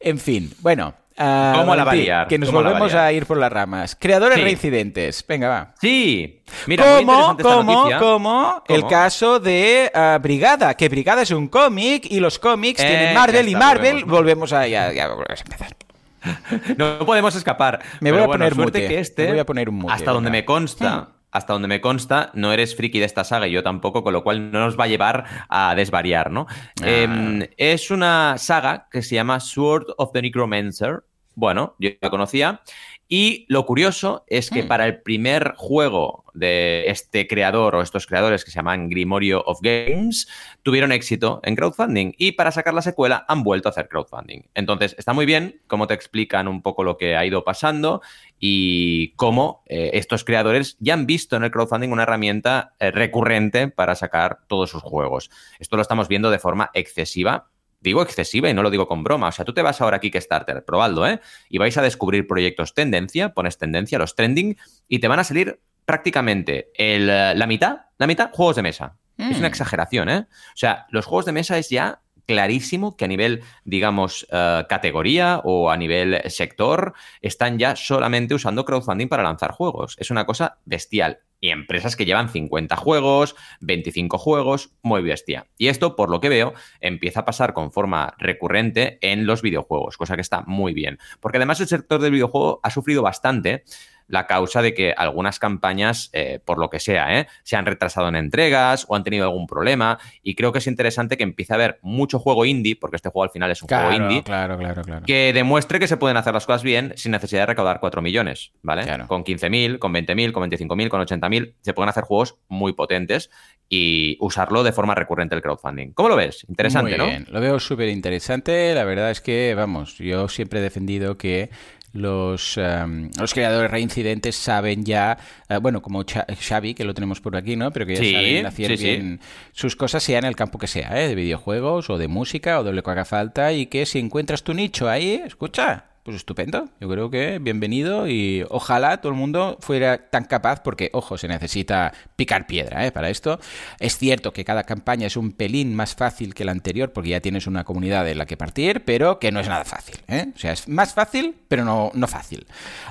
[0.00, 2.28] En fin, bueno, Uh, ¿Cómo la variar?
[2.28, 3.96] Que nos volvemos a ir por las ramas.
[3.98, 5.24] Creadores reincidentes.
[5.26, 5.74] Venga, va.
[5.80, 6.42] Sí.
[6.66, 10.74] Mira, ¿Cómo, cómo, cómo, el caso de uh, Brigada?
[10.74, 14.04] Que Brigada es un cómic y los cómics tienen Marvel y Marvel.
[14.04, 14.66] Volvemos, a.
[14.68, 15.76] Ya, ya volvemos a empezar.
[16.76, 17.80] No podemos escapar.
[18.00, 18.86] Me voy a poner mute.
[18.86, 19.92] Que este, me voy a poner un mute.
[19.92, 21.08] Hasta donde me consta.
[21.30, 24.22] Hasta donde me consta, no eres friki de esta saga y yo tampoco, con lo
[24.22, 26.46] cual no nos va a llevar a desvariar, ¿no?
[26.82, 26.86] Ah.
[26.86, 31.04] Em, es una saga que se llama Sword of the Necromancer,
[31.34, 32.62] bueno, yo la conocía.
[33.08, 34.68] Y lo curioso es que mm.
[34.68, 39.60] para el primer juego de este creador o estos creadores que se llaman Grimorio of
[39.62, 40.28] Games,
[40.62, 44.42] tuvieron éxito en crowdfunding y para sacar la secuela han vuelto a hacer crowdfunding.
[44.54, 48.02] Entonces, está muy bien cómo te explican un poco lo que ha ido pasando
[48.38, 53.68] y cómo eh, estos creadores ya han visto en el crowdfunding una herramienta eh, recurrente
[53.68, 55.30] para sacar todos sus juegos.
[55.58, 57.48] Esto lo estamos viendo de forma excesiva
[57.80, 59.28] digo excesiva y no lo digo con broma.
[59.28, 61.20] O sea, tú te vas ahora a Kickstarter, probadlo, ¿eh?
[61.48, 64.56] Y vais a descubrir proyectos tendencia, pones tendencia, los trending,
[64.88, 68.96] y te van a salir prácticamente la mitad, la mitad, juegos de mesa.
[69.16, 69.52] Es una mm.
[69.52, 70.26] exageración, ¿eh?
[70.28, 75.40] O sea, los juegos de mesa es ya clarísimo que a nivel, digamos, eh, categoría
[75.44, 79.96] o a nivel sector, están ya solamente usando crowdfunding para lanzar juegos.
[79.98, 85.46] Es una cosa bestial y empresas que llevan 50 juegos, 25 juegos, muy bestia.
[85.56, 89.96] Y esto, por lo que veo, empieza a pasar con forma recurrente en los videojuegos,
[89.96, 90.98] cosa que está muy bien.
[91.20, 93.64] Porque además el sector del videojuego ha sufrido bastante
[94.08, 98.08] la causa de que algunas campañas, eh, por lo que sea, eh, se han retrasado
[98.08, 99.98] en entregas o han tenido algún problema.
[100.22, 103.24] Y creo que es interesante que empiece a haber mucho juego indie, porque este juego
[103.24, 105.06] al final es un juego indie, claro, claro, claro.
[105.06, 108.52] que demuestre que se pueden hacer las cosas bien sin necesidad de recaudar 4 millones,
[108.62, 108.82] ¿vale?
[109.06, 113.30] Con 15.000, con 20.000, con 25.000, con 80.000, se pueden hacer juegos muy potentes
[113.68, 115.92] y usarlo de forma recurrente el crowdfunding.
[115.92, 116.46] ¿Cómo lo ves?
[116.48, 117.26] Interesante, muy bien.
[117.30, 118.74] Lo veo súper interesante.
[118.74, 121.50] La verdad es que, vamos, yo siempre he defendido que
[121.92, 127.36] los, em, los creadores reincidentes saben ya, eh, bueno, como Xavi, que lo tenemos por
[127.36, 127.72] aquí, ¿no?
[127.72, 129.20] Pero que ya saben hacer bien
[129.52, 131.08] sus cosas, sea en el campo que sea, ¿eh?
[131.08, 134.42] De videojuegos o de música o de lo que haga falta y que si encuentras
[134.42, 136.68] tu nicho ahí, escucha, pues estupendo.
[136.80, 141.28] Yo creo que bienvenido y ojalá todo el mundo fuera tan capaz, porque, ojo, se
[141.28, 142.92] necesita picar piedra ¿eh?
[142.92, 143.38] para esto.
[143.78, 147.20] Es cierto que cada campaña es un pelín más fácil que la anterior, porque ya
[147.20, 149.96] tienes una comunidad en la que partir, pero que no es nada fácil.
[150.08, 150.32] ¿eh?
[150.34, 152.46] O sea, es más fácil, pero no, no fácil.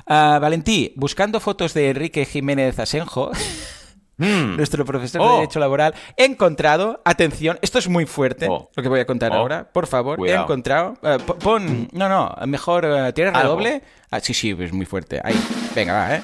[0.06, 3.32] Uh, Valentí, buscando fotos de Enrique Jiménez Asenjo.
[4.18, 4.56] Hmm.
[4.56, 5.34] nuestro profesor de oh.
[5.36, 8.68] Derecho Laboral, he encontrado, atención, esto es muy fuerte, oh.
[8.74, 9.36] lo que voy a contar oh.
[9.36, 13.80] ahora, por favor, he encontrado, eh, pon, no, no, mejor, uh, ¿tienes redoble?
[14.10, 15.36] Ah, sí, sí, es muy fuerte, ahí,
[15.72, 16.22] venga, va, ¿eh?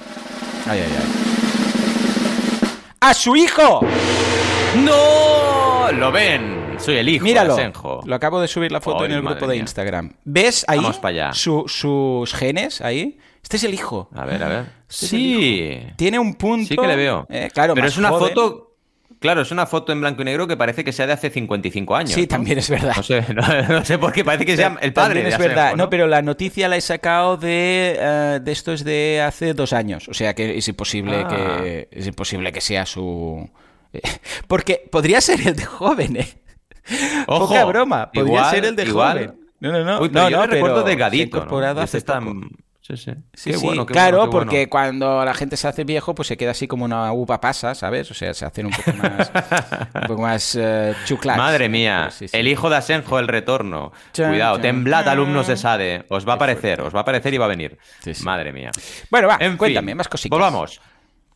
[0.66, 1.07] Ay, ay, ay.
[2.98, 3.80] ¡A su hijo!
[4.83, 5.92] ¡No!
[5.92, 7.57] Lo ven, soy el hijo Míralo,
[8.04, 10.14] lo acabo de subir la foto en el grupo de Instagram.
[10.24, 10.80] ¿Ves ahí
[11.33, 13.18] sus genes ahí?
[13.44, 14.09] Este es el hijo.
[14.14, 14.64] A ver, a ver.
[14.88, 15.78] Este sí.
[15.96, 16.66] Tiene un punto.
[16.66, 17.26] Sí que le veo.
[17.28, 18.70] Eh, claro, Pero es una foto.
[19.20, 21.94] Claro, es una foto en blanco y negro que parece que sea de hace 55
[21.94, 22.12] años.
[22.12, 22.94] Sí, también es verdad.
[22.96, 23.24] No sé,
[23.68, 25.20] no, sé por qué, parece que sea el padre.
[25.20, 25.76] También es verdad.
[25.76, 25.88] ¿no?
[25.90, 30.09] pero la noticia la he sacado de, uh, de esto es de hace dos años.
[30.09, 31.88] O sea que es imposible, que, ah.
[31.90, 33.48] es imposible que sea su...
[34.48, 36.28] Porque podría ser el de joven, ¿eh?
[37.26, 39.40] Ojo, Poca broma, podría igual- ser el de igual- joven.
[39.61, 40.00] No, no, no.
[40.00, 41.37] Uy, pero no, yo no, recuerdo pero de se ha Gadito.
[41.38, 41.85] incorporado ¿no?
[41.85, 42.20] Este está-.
[42.87, 43.12] Sí, sí.
[43.33, 44.70] Sí, Qué sí, bueno, qué claro, bueno, qué porque bueno.
[44.70, 48.11] cuando la gente se hace viejo, pues se queda así como una uva pasa, ¿sabes?
[48.11, 49.33] O sea, se hacen un poco más,
[49.94, 51.38] un poco más eh, chuclax.
[51.38, 52.37] Madre mía, Sí, sí.
[52.37, 53.90] el hijo de Asenjo, el retorno.
[54.12, 54.62] Chan, Cuidado, chan.
[54.62, 56.05] temblad, alumnos de SADE.
[56.11, 57.79] Os va a aparecer, os va a aparecer y va a venir.
[58.01, 58.23] Sí, sí.
[58.23, 58.70] Madre mía.
[59.11, 60.37] Bueno, va, En fin, cuéntame, más cositas.
[60.37, 60.79] Volvamos.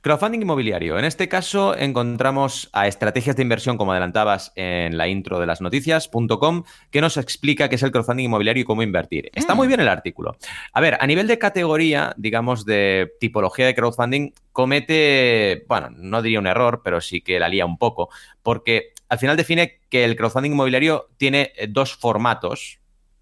[0.00, 0.96] Crowdfunding inmobiliario.
[0.96, 5.60] En este caso encontramos a estrategias de inversión, como adelantabas en la intro de las
[5.60, 9.28] noticias.com, que nos explica qué es el crowdfunding inmobiliario y cómo invertir.
[9.34, 9.56] Está Mm.
[9.56, 10.36] muy bien el artículo.
[10.72, 16.38] A ver, a nivel de categoría, digamos, de tipología de crowdfunding, comete, bueno, no diría
[16.38, 18.08] un error, pero sí que la lía un poco,
[18.42, 22.78] porque al final define que el crowdfunding inmobiliario tiene eh, dos formatos.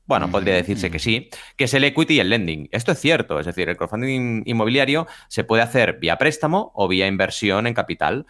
[0.07, 2.69] Bueno, podría decirse que sí, que es el equity y el lending.
[2.71, 7.09] Esto es cierto, es decir, el crowdfunding inmobiliario se puede hacer vía préstamo o vía
[7.09, 8.27] inversión en capital.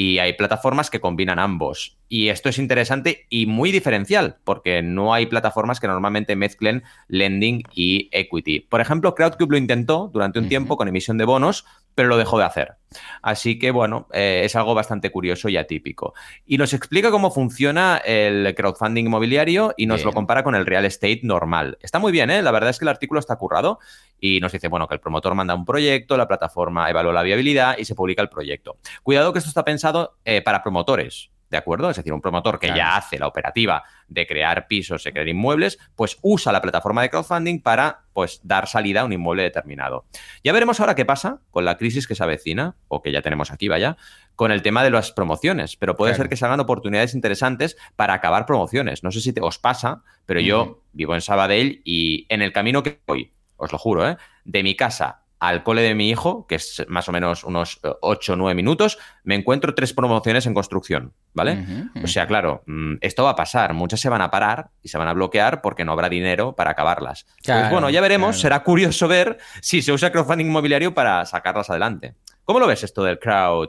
[0.00, 1.96] Y hay plataformas que combinan ambos.
[2.08, 7.64] Y esto es interesante y muy diferencial, porque no hay plataformas que normalmente mezclen lending
[7.74, 8.60] y equity.
[8.60, 11.64] Por ejemplo, Crowdcube lo intentó durante un tiempo con emisión de bonos,
[11.96, 12.76] pero lo dejó de hacer.
[13.22, 16.14] Así que, bueno, eh, es algo bastante curioso y atípico.
[16.46, 20.06] Y nos explica cómo funciona el crowdfunding inmobiliario y nos Bien.
[20.06, 21.76] lo compara con el real estate normal.
[21.82, 22.40] Está muy bien, ¿eh?
[22.40, 23.80] La verdad es que el artículo está currado
[24.20, 27.76] y nos dice, bueno, que el promotor manda un proyecto, la plataforma evalúa la viabilidad
[27.78, 28.78] y se publica el proyecto.
[29.02, 31.30] Cuidado que esto está pensado eh, para promotores.
[31.50, 31.88] ¿De acuerdo?
[31.88, 32.76] Es decir, un promotor que Claro.
[32.76, 37.08] ya hace la operativa de crear pisos, de crear inmuebles, pues usa la plataforma de
[37.08, 40.04] crowdfunding para pues, dar salida a un inmueble determinado.
[40.44, 43.50] Ya veremos ahora qué pasa con la crisis que se avecina, o que ya tenemos
[43.50, 43.96] aquí, vaya,
[44.36, 45.78] con el tema de las promociones.
[45.78, 46.24] Pero puede Claro.
[46.24, 49.02] ser que se hagan oportunidades interesantes para acabar promociones.
[49.02, 52.82] No sé si te, os pasa, pero yo vivo en Sabadell y en el camino
[52.82, 54.16] que voy, os lo juro, ¿eh?
[54.44, 58.32] de mi casa al cole de mi hijo, que es más o menos unos 8
[58.32, 61.64] o 9 minutos, me encuentro tres promociones en construcción, ¿vale?
[62.02, 63.72] O sea, claro, mm, esto va a pasar.
[63.72, 66.72] Muchas se van a parar y se van a bloquear porque no habrá dinero para
[66.72, 67.24] acabarlas.
[67.44, 68.30] Claro, pues bueno, ya veremos.
[68.30, 68.40] claro.
[68.40, 72.14] Será curioso ver si se usa crowdfunding inmobiliario para sacarlas adelante.
[72.42, 73.68] ¿Cómo lo ves esto del crowd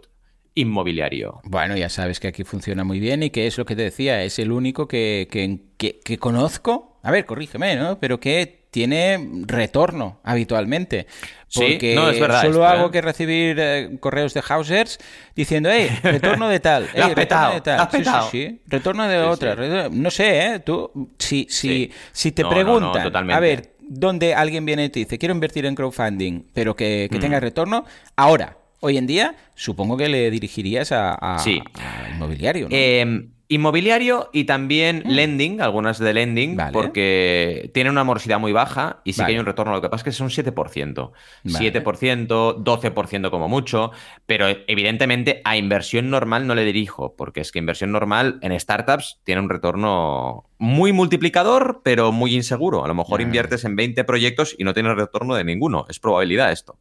[0.55, 1.39] inmobiliario?
[1.43, 4.23] Bueno, ya sabes que aquí funciona muy bien y que es lo que te decía,
[4.23, 7.99] es el único que, que, que- que conozco, a ver, corrígeme, ¿no?
[7.99, 9.17] Pero que tiene
[9.47, 11.07] retorno habitualmente.
[11.47, 12.91] Sí, Porque no, es verdad solo esto, hago ¿eh?
[12.91, 14.99] que recibir eh, correos de Hausers
[15.35, 17.89] diciendo, hey, retorno de tal, hey, retorno de tal.
[17.91, 19.53] Sí, sí, sí, retorno de Sí, otra.
[19.55, 19.57] sí.
[19.61, 20.59] retorno- No sé, ¿eh?
[20.59, 21.91] Tú, si, si, Sí.
[22.11, 22.49] si te No,
[23.33, 27.17] a ver, donde alguien viene y te dice, quiero invertir en crowdfunding, pero que, que
[27.17, 27.21] Mm.
[27.21, 31.59] tenga retorno, ahora, hoy en día, supongo que le dirigirías a, a- Sí.
[31.81, 32.75] a inmobiliario, ¿no?
[33.51, 36.55] Inmobiliario y también lending, algunas de lending, Mm.
[36.57, 36.71] Vale.
[36.71, 39.27] porque tienen una morosidad muy baja y sí Vale.
[39.31, 39.73] que hay un retorno.
[39.73, 41.11] Lo que pasa es que son 7%.
[41.43, 41.57] Vale.
[41.59, 43.91] 7%, 12% como mucho,
[44.27, 49.19] pero evidentemente a inversión normal no le dirijo, porque es que inversión normal en startups
[49.23, 52.85] tiene un retorno muy multiplicador, pero muy inseguro.
[52.85, 55.87] A lo mejor inviertes en 20 proyectos y no tienes retorno de ninguno.
[55.89, 56.77] Es probabilidad esto.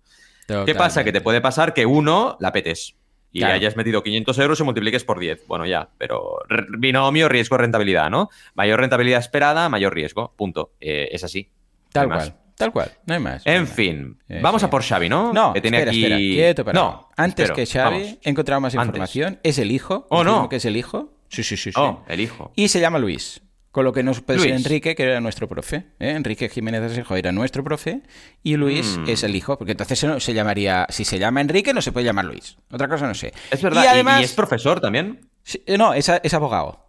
[0.66, 1.02] ¿Qué pasa?
[1.02, 2.94] Que te puede pasar que uno la petes
[3.32, 3.54] y Claro.
[3.54, 5.46] hayas metido 500 euros y multipliques por 10.
[5.46, 6.38] Bueno, ya, pero
[6.78, 8.28] binomio, riesgo, rentabilidad, ¿no?
[8.54, 10.32] Mayor rentabilidad esperada, mayor riesgo.
[10.36, 10.72] Punto.
[10.80, 11.50] Eh, es así.
[11.92, 12.30] Tal No hay más.
[12.30, 13.44] cual, tal cual, no hay más.
[13.46, 13.72] no hay En más.
[13.72, 14.66] fin, Eh, vamos sí.
[14.66, 15.32] a por Xavi, ¿no?
[15.32, 16.02] No, que tiene espera, aquí...
[16.04, 18.18] espera, quieto, para No, Antes espero, que Xavi, vamos.
[18.22, 18.86] he encontrado más Antes.
[18.86, 19.40] información.
[19.42, 20.06] Es el hijo.
[20.10, 20.48] Oh, no.
[20.48, 21.12] que es el hijo.
[21.28, 21.70] Sí, sí, sí.
[21.72, 21.78] sí.
[21.80, 22.52] Oh, el hijo.
[22.56, 23.42] Y se llama Luis.
[23.78, 24.64] Con lo que no puede ser Luis.
[24.66, 25.76] Enrique, que era nuestro profe.
[26.00, 26.10] ¿eh?
[26.10, 28.02] Enrique Jiménez Asenjo era nuestro profe.
[28.42, 29.08] Y Luis Mm.
[29.08, 29.56] es el hijo.
[29.56, 30.84] Porque entonces se llamaría.
[30.88, 32.56] Si se llama Enrique, no se puede llamar Luis.
[32.72, 33.32] Otra cosa no sé.
[33.52, 33.82] Es verdad.
[33.82, 34.20] Y ¿Y- además.
[34.20, 35.28] ¿Y, es profesor también?
[35.44, 36.84] Sí, eh, no, es, es abogado.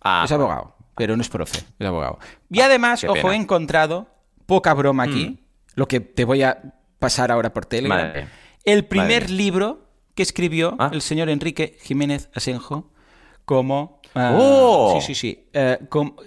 [0.00, 2.18] Ah, es abogado, pero no es profe, es abogado.
[2.50, 3.34] Y además, qué ojo, pena.
[3.34, 4.08] he encontrado,
[4.46, 5.38] poca broma aquí, Mm.
[5.74, 6.58] lo que te voy a
[6.98, 7.98] pasar ahora por Telegram.
[8.08, 8.28] Madre.
[8.64, 10.88] El primer Madre libro que escribió Ah.
[10.90, 12.90] el señor Enrique Jiménez Asenjo
[13.44, 14.00] como...
[14.14, 14.98] ah, ¡Oh!
[15.00, 15.44] Sí, sí, sí.
[15.52, 15.78] Eh,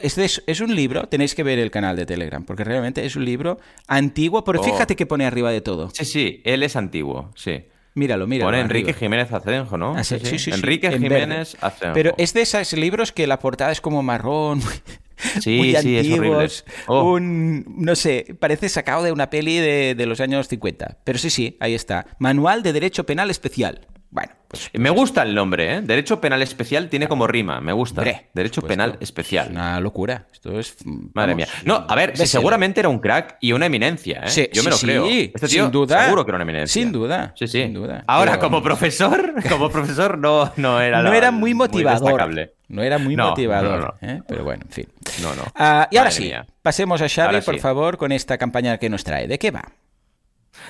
[0.01, 3.15] este es, es un libro, tenéis que ver el canal de Telegram, porque realmente es
[3.15, 4.63] un libro antiguo, pero Oh.
[4.63, 5.89] fíjate que pone arriba de todo.
[5.93, 7.63] Sí, sí, él es antiguo, sí.
[7.95, 8.49] Míralo, míralo.
[8.49, 8.99] Pone Enrique arriba.
[8.99, 9.95] Jiménez Acenjo, ¿no?
[9.97, 11.57] Ah, sí, sí, sí, Enrique en Jiménez.
[11.61, 11.93] Acenjo.
[11.95, 14.61] Pero es de esos libros que la portada es como marrón,
[15.41, 16.27] Sí, muy sí, es horrible.
[16.27, 17.13] antiguos, Oh.
[17.13, 20.99] un, no sé, parece sacado de una peli de, de los años 50.
[21.03, 22.05] Pero sí, sí, ahí está.
[22.19, 23.87] Manual de Derecho Penal Especial.
[24.11, 25.81] Bueno, pues Me gusta el nombre, ¿eh?
[25.81, 28.01] Derecho Penal Especial tiene como rima, me gusta.
[28.01, 28.97] Hombre, Derecho Penal.
[28.99, 29.45] Especial.
[29.47, 30.27] es una locura.
[30.31, 30.75] Esto es...
[30.85, 31.47] Madre vamos, mía.
[31.65, 34.29] No, a ver, si seguramente era un crack y una eminencia, ¿eh?
[34.29, 35.05] Sí, Yo me sí, lo sí, creo.
[35.07, 36.03] Este tío sin duda.
[36.05, 36.81] seguro que era una eminencia.
[36.81, 37.61] Sin duda, Sí, sí.
[37.63, 38.03] sin duda.
[38.07, 42.51] Ahora, Pero- como profesor, como profesor no, no era no la- era muy motivador.
[42.69, 43.79] no era muy No, motivador.
[43.79, 44.07] no, no.
[44.13, 44.21] ¿eh?
[44.27, 44.87] Pero bueno, en fin.
[45.21, 45.43] No, no.
[45.55, 46.45] Ah, y ahora Madre sí, mía.
[46.61, 47.59] pasemos a Xavi, Ahora por sí.
[47.59, 49.27] favor, con esta campaña que nos trae.
[49.27, 49.63] ¿De qué va?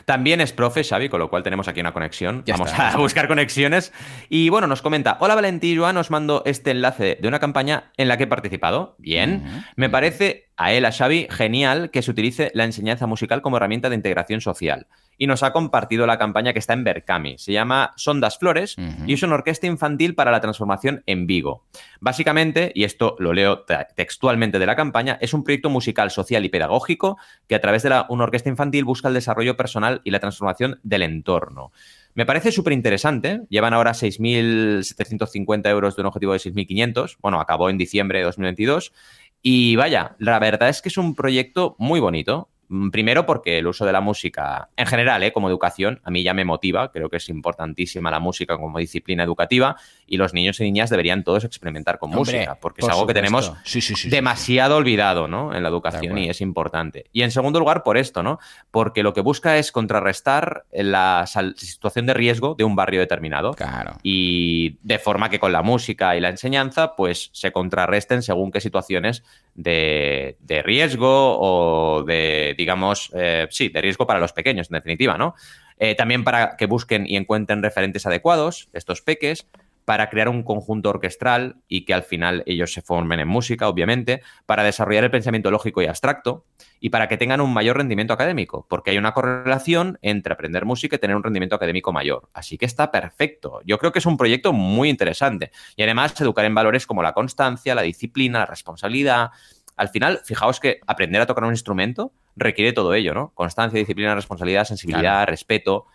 [0.06, 2.44] También es profe, Xavi, con lo cual tenemos aquí una conexión.
[2.48, 3.94] Vamos a buscar conexiones.
[4.30, 8.08] Y bueno, nos comenta, hola Valentí, Joan, os mando este enlace de una campaña en
[8.08, 8.96] la que he participado.
[9.00, 9.66] Bien.
[9.76, 13.90] Me parece a él, a Xavi, genial que se utilice la enseñanza musical como herramienta
[13.90, 17.38] de integración social y nos ha compartido la campaña que está en Berkami.
[17.38, 21.66] Se llama Sondas Flores y es una orquesta infantil para la transformación en Vigo.
[22.00, 26.50] Básicamente, y esto lo leo textualmente de la campaña, es un proyecto musical, social y
[26.50, 30.80] pedagógico que a través de una orquesta infantil busca el desarrollo personal y la transformación
[30.84, 31.72] del entorno.
[32.14, 33.42] Me parece súper interesante.
[33.50, 37.18] Llevan ahora 6.750 euros de un objetivo de 6.500.
[37.22, 38.92] Bueno, acabó en diciembre de 2022.
[39.44, 42.50] Y vaya, la verdad es que es un proyecto muy bonito.
[42.70, 45.32] Mm, primero porque el uso de la música, en general, ¿eh?
[45.32, 49.24] como educación, a mí ya me motiva, creo que es importantísima la música como disciplina
[49.24, 53.14] educativa y los niños y niñas deberían todos experimentar con música, porque es algo que
[53.14, 53.54] tenemos
[54.06, 55.54] demasiado olvidado ¿no?
[55.54, 57.06] en la educación y es importante.
[57.12, 58.40] Y en segundo lugar, por esto, ¿no?
[58.72, 63.98] porque lo que busca es contrarrestar la situación de riesgo de un barrio determinado claro.
[64.04, 68.62] y de forma que con la música y la enseñanza pues se contrarresten según qué
[68.62, 69.24] situaciones
[69.56, 75.18] de, de riesgo o de digamos, eh, sí, de riesgo para los pequeños, en definitiva,
[75.18, 75.36] ¿no?
[75.80, 79.48] Eh, también para que busquen y encuentren referentes adecuados, estos peques,
[79.88, 84.22] para crear un conjunto orquestral y que al final ellos se formen en música, obviamente,
[84.46, 86.44] para desarrollar el pensamiento lógico y abstracto
[86.82, 90.98] y para que tengan un mayor rendimiento académico, porque hay una correlación entre aprender música
[90.98, 92.28] y tener un rendimiento académico mayor.
[92.34, 93.62] Así que está perfecto.
[93.64, 95.52] Yo creo que es un proyecto muy interesante.
[95.78, 99.30] Y además educar en valores como la constancia, la disciplina, la responsabilidad.
[99.78, 103.32] Al final, fijaos que aprender a tocar un instrumento requiere todo ello, ¿no?
[103.36, 105.86] Constancia, disciplina, responsabilidad, sensibilidad, respeto.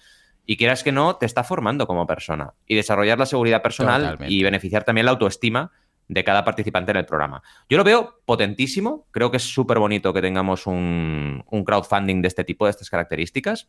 [0.44, 2.54] Y quieras que no, te está formando como persona.
[2.66, 5.70] Y desarrollar la seguridad personal y beneficiar también la autoestima
[6.08, 7.42] de cada participante en el programa.
[7.68, 12.28] Yo lo veo potentísimo, creo que es súper bonito que tengamos un, un, crowdfunding de
[12.28, 13.68] este tipo, de estas características.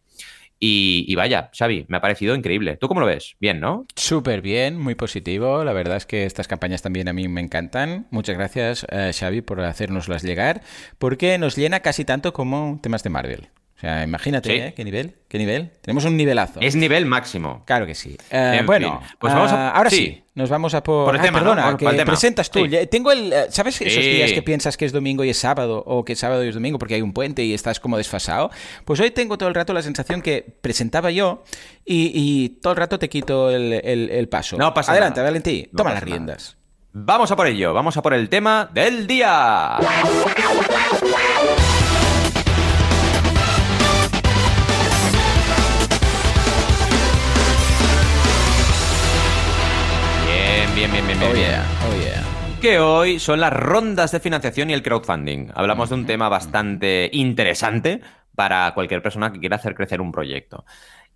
[0.59, 2.77] Y, vaya, Xavi, me ha parecido increíble.
[2.77, 3.35] ¿Tú cómo lo ves?
[3.39, 3.85] Bien, ¿no?
[3.95, 5.63] Súper bien, muy positivo.
[5.65, 8.07] La verdad es que estas campañas también a mí me encantan.
[8.11, 10.61] Muchas gracias, eh, Xavi, por hacernoslas llegar,
[10.99, 13.49] porque nos llena casi tanto como temas de Marvel
[13.83, 14.73] sea, imagínate, ¿eh?
[14.73, 15.13] ¿Qué nivel?
[15.27, 15.71] ¿Qué nivel?
[15.81, 16.61] Tenemos un nivelazo.
[16.61, 17.63] Es nivel máximo.
[17.65, 18.15] Claro que sí.
[18.29, 19.67] Eh, bueno, pues vamos a...
[19.67, 20.23] Ah, ahora sí.
[20.35, 21.13] Nos vamos a por...
[21.13, 22.65] el ah, tema, perdona, que presentas tú.
[22.89, 23.33] Tengo el...
[23.33, 25.83] Eh, ¿Sabes esos días que piensas que es domingo y es sábado?
[25.85, 28.51] O que es sábado y es domingo porque hay un puente y estás como desfasado.
[28.85, 31.43] Pues hoy tengo todo el rato la sensación que presentaba yo
[31.83, 34.57] y, todo el rato te quito el, paso.
[34.57, 35.29] No pasa Adelante, nada.
[35.29, 35.69] Valentín.
[35.75, 36.55] Toma las riendas.
[36.93, 37.73] Vamos a por ello.
[37.73, 39.77] Vamos a por el tema del día.
[51.31, 51.35] Bien, bien.
[51.35, 51.65] Oh, yeah.
[51.87, 52.59] Oh, yeah.
[52.61, 55.51] Que hoy son las rondas de financiación y el crowdfunding.
[55.53, 58.01] Hablamos de un tema bastante interesante
[58.35, 60.65] para cualquier persona que quiera hacer crecer un proyecto.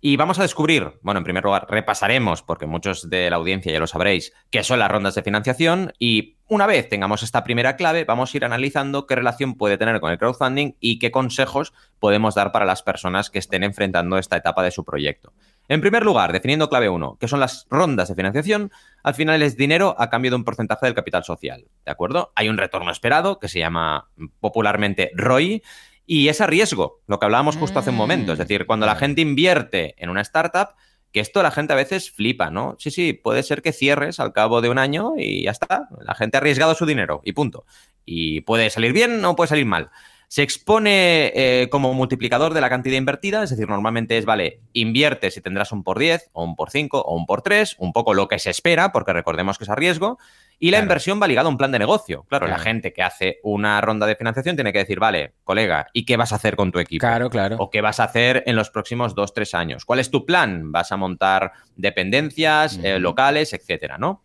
[0.00, 3.80] Y vamos a descubrir, bueno, en primer lugar, repasaremos, porque muchos de la audiencia ya
[3.80, 8.04] lo sabréis, qué son las rondas de financiación y una vez tengamos esta primera clave,
[8.04, 12.36] vamos a ir analizando qué relación puede tener con el crowdfunding y qué consejos podemos
[12.36, 15.32] dar para las personas que estén enfrentando esta etapa de su proyecto.
[15.68, 19.56] En primer lugar, definiendo clave 1, que son las rondas de financiación, al final es
[19.56, 22.32] dinero a cambio de un porcentaje del capital social, ¿de acuerdo?
[22.34, 24.08] Hay un retorno esperado que se llama
[24.40, 25.62] popularmente ROI
[26.06, 28.94] y es a riesgo, lo que hablábamos justo hace un momento, es decir, cuando la
[28.94, 30.70] mm, gente invierte en una startup,
[31.12, 32.76] que esto la gente a veces flipa, ¿no?
[32.78, 36.14] Sí, sí, puede ser que cierres al cabo de un año y ya está, la
[36.14, 37.66] gente ha arriesgado su dinero y punto.
[38.06, 39.90] Y puede salir bien o puede salir mal.
[40.28, 45.36] Se expone eh, como multiplicador de la cantidad invertida, es decir, normalmente es, vale, inviertes
[45.38, 48.12] y tendrás un por 10 o un por 5 o un por 3, un poco
[48.12, 50.18] lo que se espera, porque recordemos que es a riesgo,
[50.58, 52.24] y la inversión va ligada a un plan de negocio.
[52.28, 56.04] Claro, la gente que hace una ronda de financiación tiene que decir, vale, colega, ¿y
[56.04, 57.00] qué vas a hacer con tu equipo?
[57.00, 57.56] Claro, claro.
[57.58, 59.84] O qué vas a hacer en los próximos dos, tres años.
[59.84, 60.72] ¿Cuál es tu plan?
[60.72, 64.22] ¿Vas a montar dependencias eh, locales, etcétera, ¿no?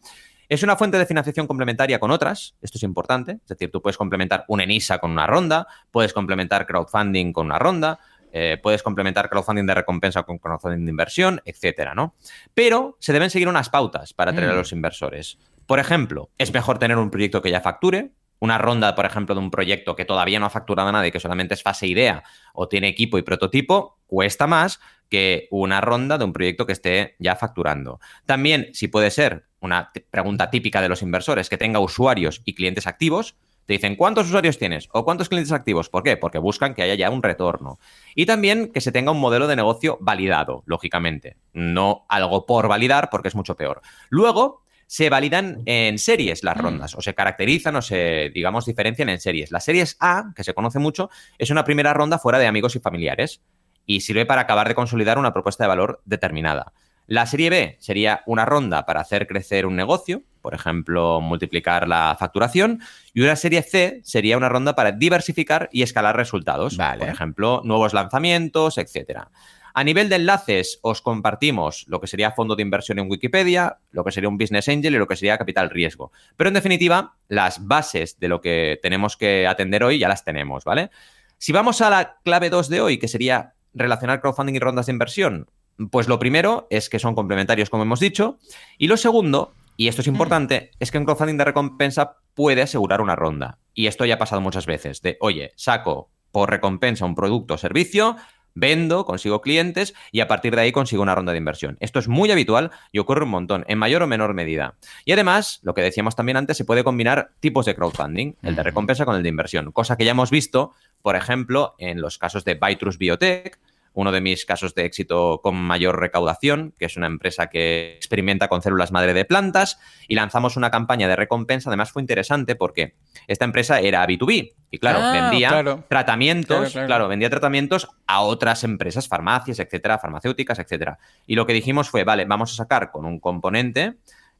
[0.53, 3.97] Es una fuente de financiación complementaria con otras, esto es importante, es decir, tú puedes
[3.97, 7.97] complementar un ENISA con una ronda, puedes complementar crowdfunding con una ronda,
[8.31, 12.13] eh, puedes complementar crowdfunding de recompensa con crowdfunding de inversión, etcétera, ¿no?
[12.53, 14.57] Pero se deben seguir unas pautas para atraer a mm.
[14.57, 15.39] los inversores.
[15.65, 19.41] Por ejemplo, es mejor tener un proyecto que ya facture, una ronda, por ejemplo, de
[19.41, 22.67] un proyecto que todavía no ha facturado nada y que solamente es fase idea o
[22.67, 27.35] tiene equipo y prototipo, cuesta más que una ronda de un proyecto que esté ya
[27.35, 27.99] facturando.
[28.25, 32.87] También, si puede ser, una pregunta típica de los inversores, que tenga usuarios y clientes
[32.87, 34.89] activos, te dicen, ¿cuántos usuarios tienes?
[34.91, 35.89] ¿O cuántos clientes activos?
[35.89, 36.17] ¿Por qué?
[36.17, 37.79] Porque buscan que haya ya un retorno.
[38.13, 41.37] Y también que se tenga un modelo de negocio validado, lógicamente.
[41.53, 43.81] No algo por validar, porque es mucho peor.
[44.09, 46.59] Luego, se validan en series las mm.
[46.59, 49.51] rondas, o se caracterizan o se, digamos, diferencian en series.
[49.51, 52.79] Las series A, que se conoce mucho, es una primera ronda fuera de amigos y
[52.79, 53.41] familiares.
[53.85, 56.71] y sirve para acabar de consolidar una propuesta de valor determinada.
[57.05, 62.15] La serie B sería una ronda para hacer crecer un negocio, por ejemplo, multiplicar la
[62.17, 62.81] facturación,
[63.13, 67.93] y una serie C sería una ronda para diversificar y escalar resultados, por ejemplo, nuevos
[67.93, 69.29] lanzamientos, etcétera.
[69.75, 74.03] A nivel de enlaces, os compartimos lo que sería fondo de inversión en Wikipedia, lo
[74.03, 76.12] que sería un business angel y lo que sería capital riesgo.
[76.38, 80.63] Pero en definitiva, las bases de lo que tenemos que atender hoy ya las tenemos,
[80.63, 80.91] ¿vale?
[81.39, 84.91] Si vamos a la clave 2 de hoy, que sería relacionar crowdfunding y rondas de
[84.91, 85.49] inversión,
[85.89, 88.38] pues lo primero es que son complementarios, como hemos dicho,
[88.77, 93.01] y lo segundo, y esto es importante, es que un crowdfunding de recompensa puede asegurar
[93.01, 93.57] una ronda.
[93.73, 97.57] Y esto ya ha pasado muchas veces, de, oye, saco por recompensa un producto o
[97.57, 98.15] servicio,
[98.55, 101.77] vendo, consigo clientes y a partir de ahí consigo una ronda de inversión.
[101.79, 104.75] Esto es muy habitual y ocurre un montón, en mayor o menor medida.
[105.05, 108.63] Y además, lo que decíamos también antes, se puede combinar tipos de crowdfunding, el de
[108.63, 112.45] recompensa con el de inversión, cosa que ya hemos visto, por ejemplo, en los casos
[112.45, 113.59] de Bytrus Biotech,
[113.93, 118.47] uno de mis casos de éxito con mayor recaudación, que es una empresa que experimenta
[118.47, 121.69] con células madre de plantas, y lanzamos una campaña de recompensa.
[121.69, 122.95] Además, fue interesante porque
[123.27, 129.08] esta empresa era B2B y, claro, ah, vendía tratamientos, claro, vendía tratamientos a otras empresas,
[129.08, 130.97] farmacias, etcétera, farmacéuticas, etcétera.
[131.27, 133.95] Y lo que dijimos fue, vale, vamos a sacar con un componente.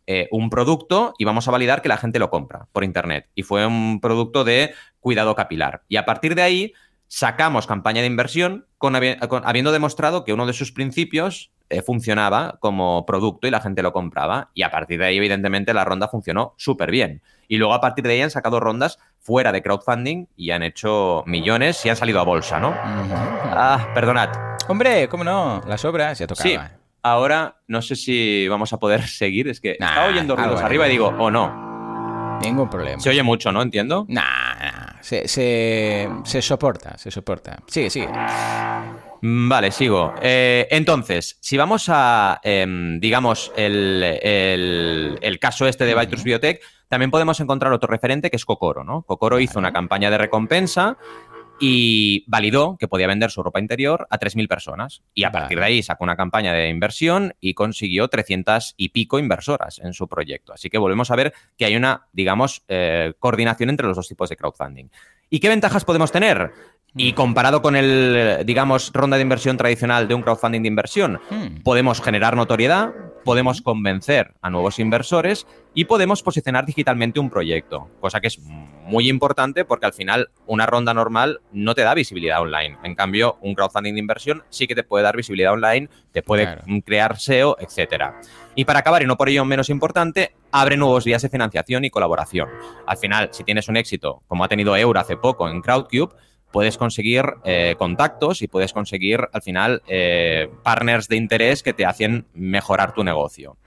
[0.06, 3.30] Eh, un producto y vamos a validar que la gente lo compra por internet.
[3.36, 5.84] Y fue un producto de cuidado capilar.
[5.88, 6.74] Y a partir de ahí
[7.08, 13.06] sacamos campaña de inversión con, habiendo demostrado que uno de sus principios eh, funcionaba como
[13.06, 14.52] producto y la gente lo compraba.
[14.54, 17.22] Y a partir de ahí, evidentemente, la ronda funcionó súper bien.
[17.48, 21.24] Y luego a partir de ahí han sacado rondas fuera de crowdfunding y han hecho
[21.26, 22.74] millones y han salido a bolsa, ¿no?
[22.76, 24.30] Ah, perdonad.
[24.68, 25.62] Hombre, ¿cómo no?
[25.68, 26.50] Las obras ya tocaba.
[26.50, 26.58] Sí.
[27.02, 29.48] Ahora no sé si vamos a poder seguir.
[29.48, 31.73] Es que estaba oyendo ruidos arriba y digo, o oh, no.
[32.44, 33.00] Ningún problema.
[33.00, 33.62] Se oye mucho, ¿no?
[33.62, 34.06] Entiendo.
[34.08, 37.58] Nah, se, se, soporta, se soporta.
[37.68, 38.10] Sigue, sigue.
[39.22, 40.14] Mm, vale, sigo.
[40.22, 47.40] Eh, entonces, si vamos a, em, digamos, el, caso este de Bytrus Biotech, también podemos
[47.40, 49.02] encontrar otro referente que es Kokoro, ¿no?
[49.04, 50.98] Kokoro hizo una campaña de recompensa
[51.66, 55.02] y validó que podía vender su ropa interior a 3.000 personas.
[55.14, 59.18] Y a partir de ahí sacó una campaña de inversión y consiguió 300 y pico
[59.18, 60.52] inversoras en su proyecto.
[60.52, 64.30] Así que volvemos a ver que hay una, digamos, eh, coordinación entre los dos tipos
[64.30, 64.90] de crowdfunding.
[65.30, 66.52] ¿Y qué ventajas podemos tener?
[66.96, 71.64] Y comparado con el, digamos, ronda de inversión tradicional de un crowdfunding de inversión, hmm.
[71.64, 78.22] podemos generar notoriedad, podemos convencer a nuevos inversores y podemos posicionar digitalmente un proyecto, cosa
[78.22, 82.78] que es muy importante porque al final una ronda normal no te da visibilidad online.
[82.84, 86.60] En cambio, un crowdfunding de inversión sí que te puede dar visibilidad online, te puede
[86.86, 88.20] crear SEO, etcétera.
[88.56, 91.90] Y para acabar, y no por ello menos importante, abre nuevos vías de financiación y
[91.90, 92.50] colaboración.
[92.86, 96.14] Al final, si tienes un éxito, como ha tenido Euro hace poco en Crowdcube,
[96.54, 101.86] puedes conseguir eh, contactos y puedes conseguir al final eh, partners de interés que te
[101.86, 103.58] hacen mejorar tu negocio.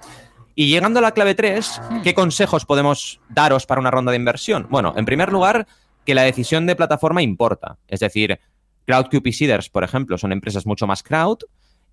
[0.54, 2.02] Y llegando a la clave 3, hmm.
[2.02, 4.68] ¿qué consejos podemos daros para una ronda de inversión?
[4.70, 5.66] Bueno, en primer lugar,
[6.06, 7.76] que la decisión de plataforma importa.
[7.88, 8.38] Es decir,
[8.86, 11.40] Crowdcube y Seeders, por ejemplo, son empresas mucho más crowd,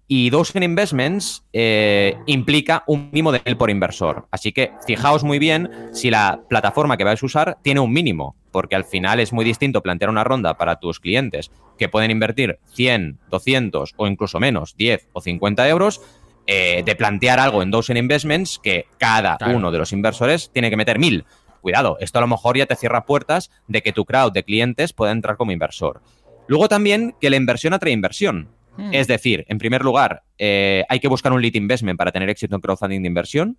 [0.08, 4.28] y Dozen Investments eh, implica un mínimo de él por inversor.
[4.32, 8.36] Así que fijaos muy bien si la plataforma que vais a usar tiene un mínimo,
[8.52, 12.60] porque al final es muy distinto plantear una ronda para tus clientes que pueden invertir
[12.74, 16.02] 100, 200 o incluso menos, 10 o 50 euros,
[16.46, 20.78] eh, de plantear algo en Dozen Investments que cada uno de los inversores tiene que
[20.78, 21.26] meter 1000.
[21.62, 24.92] Cuidado, esto a lo mejor ya te cierra puertas de que tu crowd de clientes
[24.92, 26.02] pueda entrar como inversor.
[26.48, 28.50] Luego también que la inversión atrae inversión.
[28.78, 28.94] Hmm.
[28.94, 32.56] Es decir, en primer lugar, eh, hay que buscar un lead investment para tener éxito
[32.56, 33.58] en crowdfunding de inversión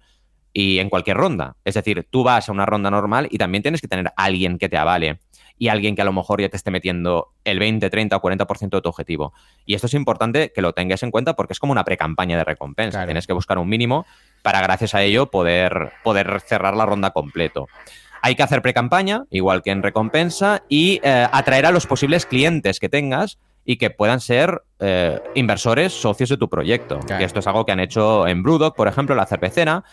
[0.52, 1.56] y en cualquier ronda.
[1.64, 4.68] Es decir, tú vas a una ronda normal y también tienes que tener alguien que
[4.68, 5.18] te avale
[5.58, 8.70] y alguien que a lo mejor ya te esté metiendo el 20, 30 o 40%
[8.70, 9.32] de tu objetivo.
[9.66, 12.44] Y esto es importante que lo tengas en cuenta porque es como una pre-campaña de
[12.44, 13.04] recompensa.
[13.04, 14.06] Tienes que buscar un mínimo
[14.42, 17.68] para, gracias a ello, poder, poder cerrar la ronda completo.
[18.22, 22.80] Hay que hacer pre-campaña, igual que en recompensa, y eh, atraer a los posibles clientes
[22.80, 27.00] que tengas y que puedan ser eh, inversores, socios de tu proyecto.
[27.00, 29.84] Que esto es algo que han hecho en Brewdog, por ejemplo, la cervecera,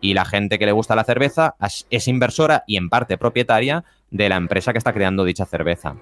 [0.00, 1.56] y la gente que le gusta la cerveza
[1.90, 5.96] es inversora y en parte propietaria de la empresa que está creando dicha cerveza.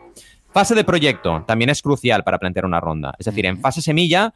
[0.52, 3.14] Fase de proyecto también es crucial para plantear una ronda.
[3.18, 4.32] Es decir, en fase semilla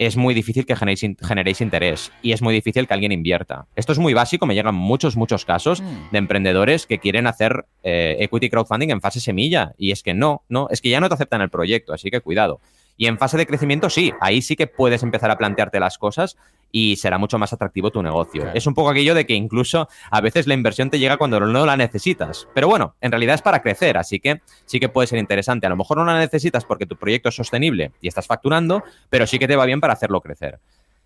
[0.00, 3.66] es muy difícil que generéis, interés y es muy difícil que alguien invierta.
[3.76, 6.10] Esto es muy básico, me llegan muchos, muchos casos mm.
[6.10, 10.42] de emprendedores que quieren hacer eh, equity crowdfunding en fase semilla y es que no,
[10.48, 12.62] no, es que ya no te aceptan el proyecto, así que cuidado.
[12.96, 16.38] Y en fase de crecimiento sí, ahí sí que puedes empezar a plantearte las cosas
[16.72, 18.50] y será mucho más atractivo tu negocio.
[18.54, 21.66] Es un poco aquello de que incluso a veces la inversión te llega cuando no
[21.66, 22.48] la necesitas.
[22.54, 25.66] Pero bueno, en realidad es para crecer, así que sí que puede ser interesante.
[25.66, 29.26] A lo mejor no la necesitas porque tu proyecto es sostenible y estás facturando, pero
[29.26, 30.60] sí que te va bien para hacerlo crecer.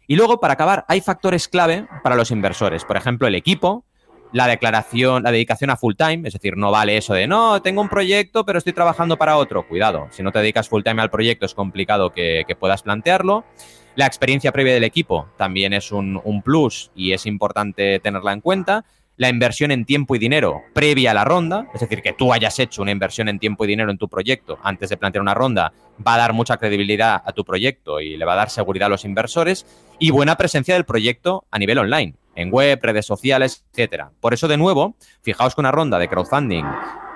[0.07, 2.85] Y luego, para acabar, hay factores clave para los inversores.
[2.85, 3.85] Por ejemplo, el equipo,
[4.33, 7.81] la declaración, la dedicación a full time, es decir, no vale eso de no, tengo
[7.81, 9.67] un proyecto, pero estoy trabajando para otro.
[9.67, 13.45] Cuidado, si no te dedicas full time al proyecto es complicado que, que puedas plantearlo.
[13.97, 18.85] La experiencia previa del equipo también es un, plus y es importante tenerla en cuenta.
[19.17, 22.59] La inversión en tiempo y dinero previa a la ronda, es decir, que tú hayas
[22.59, 25.73] hecho una inversión en tiempo y dinero en tu proyecto antes de plantear una ronda,
[26.05, 28.91] va a dar mucha credibilidad a tu proyecto y le va a dar seguridad a
[28.91, 29.65] los inversores.
[30.01, 34.11] Y buena presencia del proyecto a nivel online, en web, redes sociales, etcétera.
[34.21, 36.65] Por eso, de nuevo, fijaos que una ronda de crowdfunding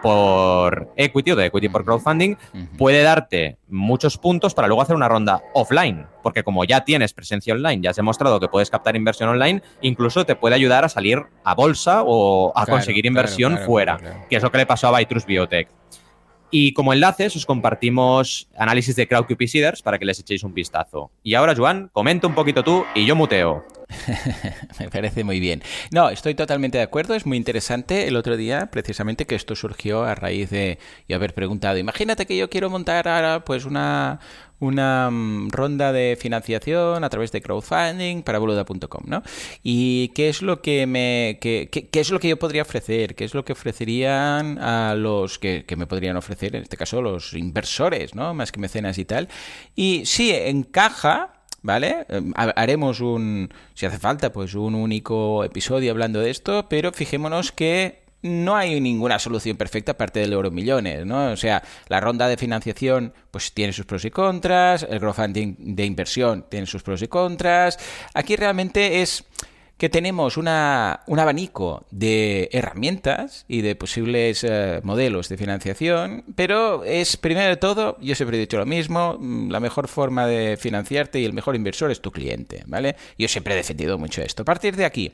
[0.03, 2.37] por equity o de equity por crowdfunding
[2.77, 7.55] puede darte muchos puntos para luego hacer una ronda offline, porque como ya tienes presencia
[7.55, 11.23] online, ya has demostrado que puedes captar inversión online, incluso te puede ayudar a salir
[11.45, 15.27] a bolsa o a conseguir inversión fuera, que es lo que le pasó a Bytrus
[15.27, 15.69] Biotech.
[16.51, 21.11] Y como enlaces os compartimos análisis de CrowdQP Seeders para que les echéis un vistazo.
[21.23, 23.67] Y ahora, Joan, comenta un poquito tú y yo muteo.
[24.80, 25.62] Me parece muy bien.
[25.91, 28.07] No, estoy totalmente de acuerdo, es muy interesante.
[28.07, 30.78] El otro día, precisamente, que esto surgió a raíz de
[31.09, 34.20] yo haber preguntado, imagínate que yo quiero montar ahora pues una,
[34.61, 39.22] una mm, ronda de financiación a través de crowdfunding para boluda.com, ¿no?
[39.62, 43.34] Y qué es lo que me qué, es lo que yo podría ofrecer, qué es
[43.34, 48.14] lo que ofrecerían a los que, que, me podrían ofrecer, en este caso los inversores,
[48.14, 48.34] ¿no?
[48.34, 49.28] Más que mecenas y tal.
[49.74, 52.07] Y sí, encaja ¿vale?
[52.09, 57.53] Em, haremos un, si hace falta, pues un único episodio hablando de esto, pero fijémonos
[57.53, 61.31] que no hay ninguna solución perfecta aparte del euro millones, ¿no?
[61.31, 65.85] O sea, la ronda de financiación pues tiene sus pros y contras, el crowdfunding de
[65.85, 67.79] inversión tiene sus pros y contras.
[68.15, 69.25] Aquí realmente es
[69.79, 76.85] que tenemos una, un abanico de herramientas y de posibles eh, modelos de financiación, pero
[76.85, 80.57] es primero de todo, yo siempre he dicho lo mismo, mm, la mejor forma de
[80.57, 82.97] financiarte y el mejor inversor es tu cliente, ¿vale?
[83.16, 84.43] Yo siempre he defendido mucho esto.
[84.43, 85.12] A partir de aquí,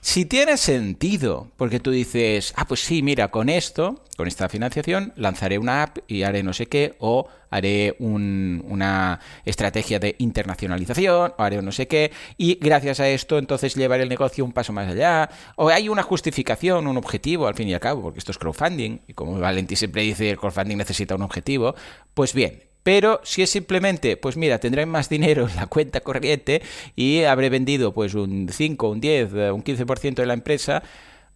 [0.00, 5.12] si tiene sentido, porque tú dices, ah, pues sí, mira, con esto con esta financiación
[5.16, 11.42] lanzaré una app y haré no sé qué, o haré una estrategia de internacionalización, o
[11.42, 14.90] haré no sé qué, y gracias a esto entonces llevaré el negocio un paso más
[14.90, 18.38] allá, o hay una justificación, un objetivo al fin y al cabo, porque esto es
[18.38, 21.76] crowdfunding, y como Valentí siempre dice, el crowdfunding necesita un objetivo,
[22.12, 26.60] pues bien, pero si es simplemente, pues mira, tendré más dinero en la cuenta corriente
[26.96, 30.82] y habré vendido pues un 5, un 10, un 15% de la empresa,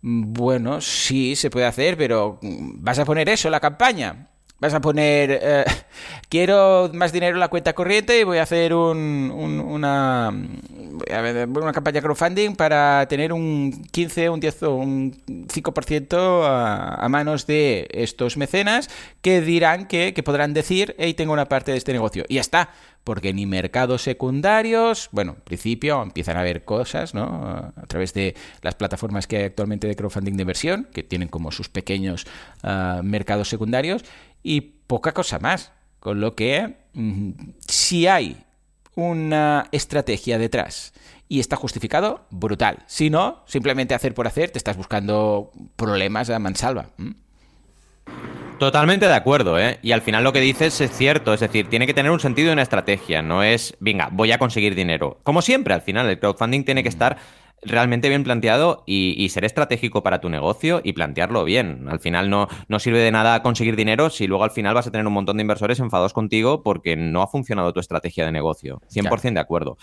[0.02, 4.28] bueno, sí, se puede hacer, pero ¿vas a poner eso en la campaña?
[4.60, 5.64] Vas a poner, eh,
[6.28, 12.00] quiero más dinero en la cuenta corriente y voy a hacer un, una, una campaña
[12.00, 18.36] crowdfunding para tener un 15, un 10 o un 5% a, a manos de estos
[18.36, 18.90] mecenas
[19.22, 22.24] que dirán que, que podrán decir, hey, tengo una parte de este negocio.
[22.28, 22.70] Y ya está
[23.08, 27.72] porque ni mercados secundarios, bueno, en principio empiezan a haber cosas, ¿no?
[27.74, 31.50] A través de las plataformas que hay actualmente de crowdfunding de inversión, que tienen como
[31.50, 32.26] sus pequeños
[32.62, 34.04] ah, mercados secundarios,
[34.42, 35.72] y poca cosa más.
[36.00, 37.30] Con lo que, mm,
[37.66, 38.44] si hay
[38.94, 40.92] una estrategia detrás
[41.28, 42.78] y está justificado, brutal.
[42.86, 46.90] Si no, simplemente hacer por hacer, te estás buscando problemas a mansalva.
[48.58, 49.78] Totalmente de acuerdo, ¿eh?
[49.82, 52.48] Y al final lo que dices es cierto, es decir, tiene que tener un sentido
[52.48, 55.20] y una estrategia, no es, venga, voy a conseguir dinero.
[55.22, 57.18] Como siempre, al final, el crowdfunding tiene que estar
[57.62, 61.86] realmente bien planteado y, ser estratégico para tu negocio y plantearlo bien.
[61.88, 64.90] Al final no, no sirve de nada conseguir dinero si luego al final vas a
[64.90, 68.80] tener un montón de inversores enfadados contigo porque no ha funcionado tu estrategia de negocio.
[68.90, 69.76] 100% de acuerdo.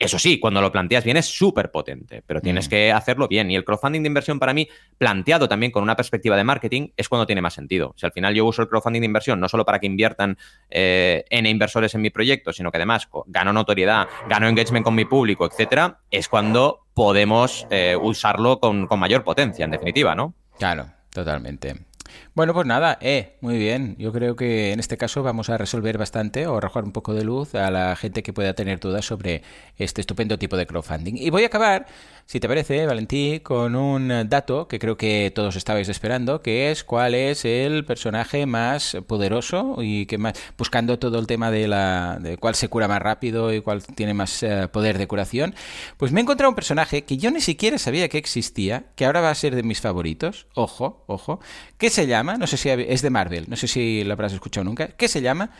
[0.00, 2.70] Eso sí, cuando lo planteas bien es súper potente, pero tienes mm.
[2.70, 3.50] que hacerlo bien.
[3.50, 4.66] Y el crowdfunding de inversión para mí,
[4.96, 7.92] planteado también con una perspectiva de marketing, es cuando tiene más sentido.
[7.96, 10.38] Si al final yo uso el crowdfunding de inversión no solo para que inviertan
[10.70, 15.04] eh, N inversores en mi proyecto, sino que además gano notoriedad, gano engagement con mi
[15.04, 20.34] público, etcétera, es cuando podemos eh, usarlo con, con mayor potencia, en definitiva, ¿no?
[20.58, 21.86] Claro, totalmente.
[22.34, 23.96] Bueno, pues nada, eh, muy bien.
[23.98, 27.24] Yo creo que en este caso vamos a resolver bastante o arrojar un poco de
[27.24, 29.42] luz a la gente que pueda tener dudas sobre
[29.78, 31.14] este estupendo tipo de crowdfunding.
[31.16, 31.86] Y voy a acabar,
[32.30, 36.84] si te parece, Valentí, con un dato que creo que todos estabais esperando, que es
[36.84, 42.18] cuál es el personaje más poderoso y que más buscando todo el tema de la
[42.20, 45.56] de cuál se cura más rápido y cuál tiene más eh, poder de curación.
[45.96, 49.22] Pues me he encontrado un personaje que yo ni siquiera sabía que existía, que ahora
[49.22, 50.46] va a ser de mis favoritos.
[50.54, 51.40] Ojo, ojo,
[51.78, 54.62] que se llama no sé si es de Marvel, no sé si lo habrás escuchado
[54.62, 55.50] nunca, ¿Qué se llama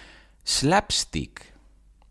[0.44, 1.52] Slapstick.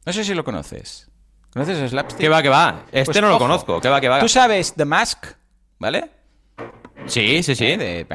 [0.05, 1.08] No sé si lo conoces.
[1.53, 2.19] ¿Conoces Slapstick?
[2.21, 2.83] ¿Qué va, qué va?
[2.91, 3.43] Este Pues, no lo ojo.
[3.45, 3.81] conozco.
[3.81, 4.19] ¿Qué va, qué va?
[4.19, 5.25] Tú sabes The Mask,
[5.79, 6.11] ¿vale?
[7.07, 7.65] Sí, sí, sí.
[7.65, 8.05] Eh, de-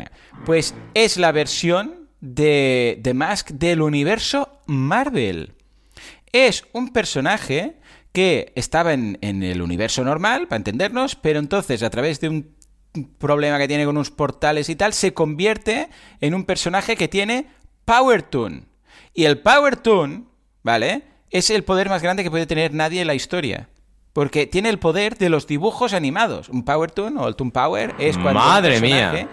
[0.45, 5.55] pues es la versión de The Mask del universo Marvel.
[6.33, 7.77] Es un personaje
[8.13, 12.55] que estaba en, en el universo normal, para entendernos, pero entonces a través de un
[13.19, 15.89] problema que tiene con unos portales y tal, se convierte
[16.21, 17.49] en un personaje que tiene
[17.85, 18.69] Power Toon.
[19.13, 20.29] Y el Power Toon,
[20.63, 21.03] ¿vale?
[21.35, 23.69] Es el poder más grande que puede tener nadie en la historia.
[24.13, 26.49] Porque tiene el poder de los dibujos animados.
[26.49, 29.29] Un Power Toon o el Toon Power es cuando Madre mía.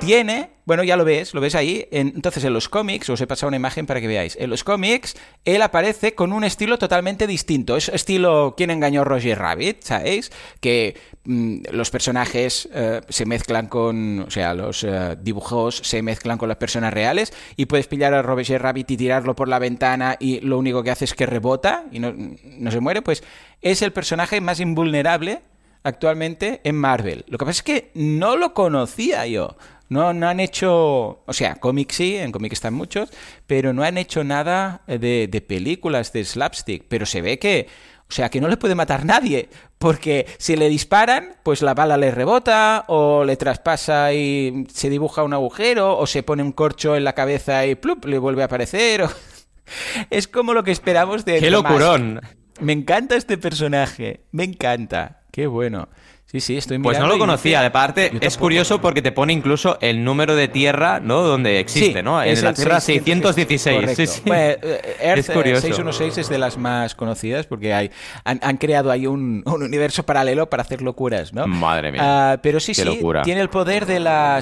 [0.00, 1.86] Tiene, bueno, ya lo ves, lo ves ahí.
[1.90, 4.36] En- entonces, en los cómics, os he pasado una imagen para que veáis.
[4.40, 7.76] En los cómics, él aparece con un estilo totalmente distinto.
[7.76, 9.82] Es estilo ¿Quién engañó Roger Rabbit?
[9.82, 10.32] ¿Sabéis?
[10.60, 14.20] Que mm, los personajes eh, se mezclan con.
[14.20, 17.32] O sea, los eh, dibujos se mezclan con las personas reales.
[17.56, 20.90] Y puedes pillar a Roger Rabbit y tirarlo por la ventana y lo único que
[20.90, 23.02] hace es que rebota y no, no se muere.
[23.02, 23.22] Pues
[23.60, 25.42] es el personaje más invulnerable
[25.82, 27.24] actualmente en Marvel.
[27.28, 29.56] Lo que pasa es que no lo conocía yo.
[29.90, 33.10] No, no han hecho, o sea, cómics sí, en cómics están muchos,
[33.46, 36.84] pero no han hecho nada de, de películas de slapstick.
[36.88, 37.66] Pero se ve que,
[38.08, 41.96] o sea, que no le puede matar nadie, porque si le disparan, pues la bala
[41.96, 46.94] le rebota, o le traspasa y se dibuja un agujero, o se pone un corcho
[46.96, 49.02] en la cabeza y plup, le vuelve a aparecer.
[49.02, 49.10] o-
[50.10, 51.64] Es como lo que esperamos de ¡Qué Mask.
[51.64, 52.20] locurón!
[52.60, 55.22] Me encanta este personaje, me encanta.
[55.32, 55.88] Qué bueno.
[56.30, 57.60] Sí, sí, estoy Pues no mirando lo conocía.
[57.60, 61.22] De parte, es curioso porque te pone incluso el número de tierra, ¿no?
[61.22, 62.22] Donde existe, Sí, ¿no?
[62.22, 63.60] es En la tierra 616.
[63.62, 63.80] 616.
[63.80, 63.96] Correcto.
[63.96, 64.22] Sí, sí.
[64.24, 65.60] Bueno, eh, Earth Es curioso.
[65.62, 67.90] 616 es de las más conocidas porque hay,
[68.22, 71.48] han, han creado ahí un, un universo paralelo para hacer locuras, ¿no?
[71.48, 72.00] Madre mía.
[72.04, 73.22] Ah, pero sí, Qué sí, locura.
[73.22, 74.40] tiene el poder de la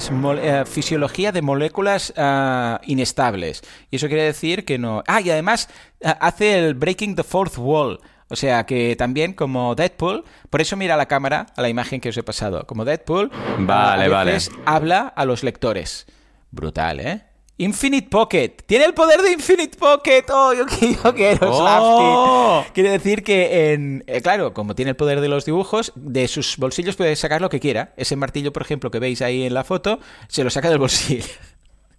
[0.69, 3.63] fisiología de moléculas ah, inestables.
[3.89, 5.03] Y eso quiere decir que no...
[5.07, 5.69] Ah, y además
[6.03, 7.99] ah, hace el breaking the fourth wall.
[8.29, 11.99] O sea que también como Deadpool, por eso mira a la cámara, a la imagen
[11.99, 14.31] que os he pasado, como Deadpool, Vale, a vale.
[14.33, 16.05] veces habla a los lectores.
[16.51, 17.23] Brutal, ¿eh?
[17.57, 18.55] Infinite Pocket.
[18.65, 20.23] Tiene el poder de Infinite Pocket.
[20.31, 20.65] Oh, yo,
[21.03, 22.65] yo quiero ¡Oh!
[22.73, 26.55] Quiere decir que, en, eh, claro, como tiene el poder de los dibujos, de sus
[26.55, 27.93] bolsillos puede sacar lo que quiera.
[27.97, 29.99] Ese martillo, por ejemplo, que veis ahí en la foto,
[30.29, 31.25] se lo saca del bolsillo.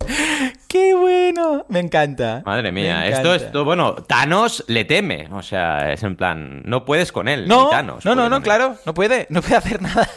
[0.70, 1.66] ¡Qué bueno!
[1.68, 2.44] Me encanta.
[2.46, 3.46] Madre mía, esto encanta.
[3.46, 7.48] es todo, bueno, Thanos le teme, o sea, es en plan, no puedes con él,
[7.48, 8.04] No, ni Thanos.
[8.04, 10.08] no, no, no, claro, no puede, no puede hacer nada.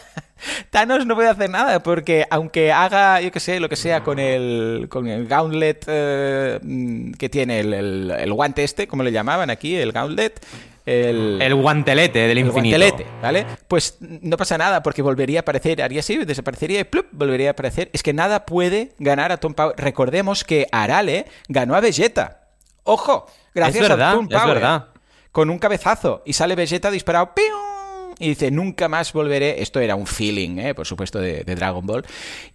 [0.70, 4.20] Thanos no puede hacer nada porque aunque haga, yo qué sé, lo que sea con
[4.20, 9.12] el, con el gauntlet eh, mm, que tiene, el, el- el guante este, como le
[9.12, 10.40] llamaban aquí, el gauntlet,
[10.86, 12.78] el, El guantelete del el infinito.
[12.78, 13.46] guantelete, ¿vale?
[13.70, 17.52] Pues no pasa nada porque volvería a aparecer, haría así, desaparecería y plup, volvería a
[17.52, 17.90] aparecer.
[17.94, 19.76] Es que nada puede ganar a Tom Power.
[19.78, 22.42] Recordemos que Arale ganó a Vegeta.
[22.84, 23.28] ¡Ojo!
[23.56, 24.56] Gracias verdad, a Tom es Power.
[24.56, 24.88] verdad.
[25.32, 26.22] Con un cabezazo.
[26.26, 27.34] Y sale Vegeta disparado.
[27.34, 27.73] ¡pium!
[28.20, 29.62] Y dice, nunca más volveré.
[29.62, 30.74] Esto era un feeling, ¿eh?
[30.76, 32.06] por supuesto, de, de Dragon Ball.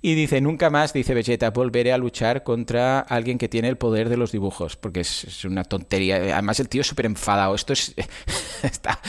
[0.00, 4.08] Y dice, nunca más, dice Vegeta, volveré a luchar contra alguien que tiene el poder
[4.08, 4.76] de los dibujos.
[4.76, 6.16] Porque es, es una tontería.
[6.16, 7.54] Además, el tío es súper enfadado.
[7.54, 7.94] Esto es.
[8.62, 9.00] está-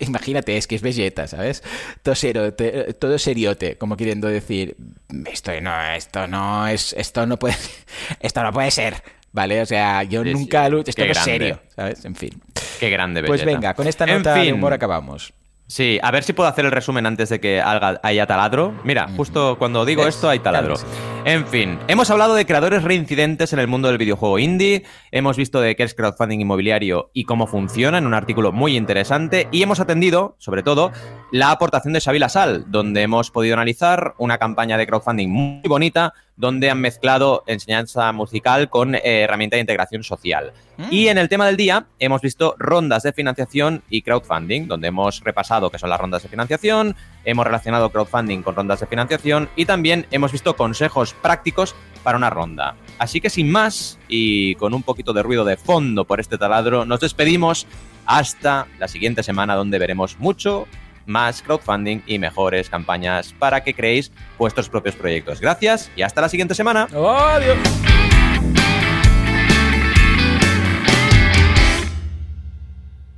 [0.00, 1.62] imagínate, es que es Vegeta, ¿sabes?
[2.02, 4.76] Todo, serote- todo seriote, como queriendo decir,
[5.30, 6.92] esto no, esto no es.
[6.94, 7.56] Esto no puede.
[8.20, 9.02] Esto no puede ser.
[9.34, 9.62] ¿Vale?
[9.62, 10.90] O sea, yo Sí, nunca lucho.
[10.90, 12.04] Esto no es serio, ¿sabes?
[12.04, 12.42] En fin.
[12.78, 13.56] Qué grande, Pues Vegeta.
[13.58, 15.32] venga, con esta En nota de fin, humor acabamos.
[15.72, 18.74] Sí, a ver si puedo hacer el resumen antes de que haya taladro.
[18.84, 20.74] Mira, justo cuando digo esto hay taladro.
[21.24, 25.62] En fin, hemos hablado de creadores reincidentes en el mundo del videojuego indie, hemos visto
[25.62, 29.80] de qué es crowdfunding inmobiliario y cómo funciona en un artículo muy interesante y hemos
[29.80, 30.92] atendido, sobre todo,
[31.32, 36.12] la aportación de Xavi Lasal, donde hemos podido analizar una campaña de crowdfunding muy bonita
[36.36, 40.52] donde han mezclado enseñanza musical con eh, herramienta de integración social.
[40.90, 45.20] Y en el tema del día hemos visto rondas de financiación y crowdfunding, donde hemos
[45.20, 49.64] repasado qué son las rondas de financiación, hemos relacionado crowdfunding con rondas de financiación y
[49.64, 52.74] también hemos visto consejos prácticos para una ronda.
[52.98, 56.84] Así que sin más y con un poquito de ruido de fondo por este taladro,
[56.84, 57.66] nos despedimos
[58.04, 60.66] hasta la siguiente semana donde veremos mucho
[61.06, 65.40] más crowdfunding y mejores campañas para que creéis vuestros propios proyectos.
[65.40, 66.88] Gracias y hasta la siguiente semana.
[66.92, 67.58] ¡Adiós!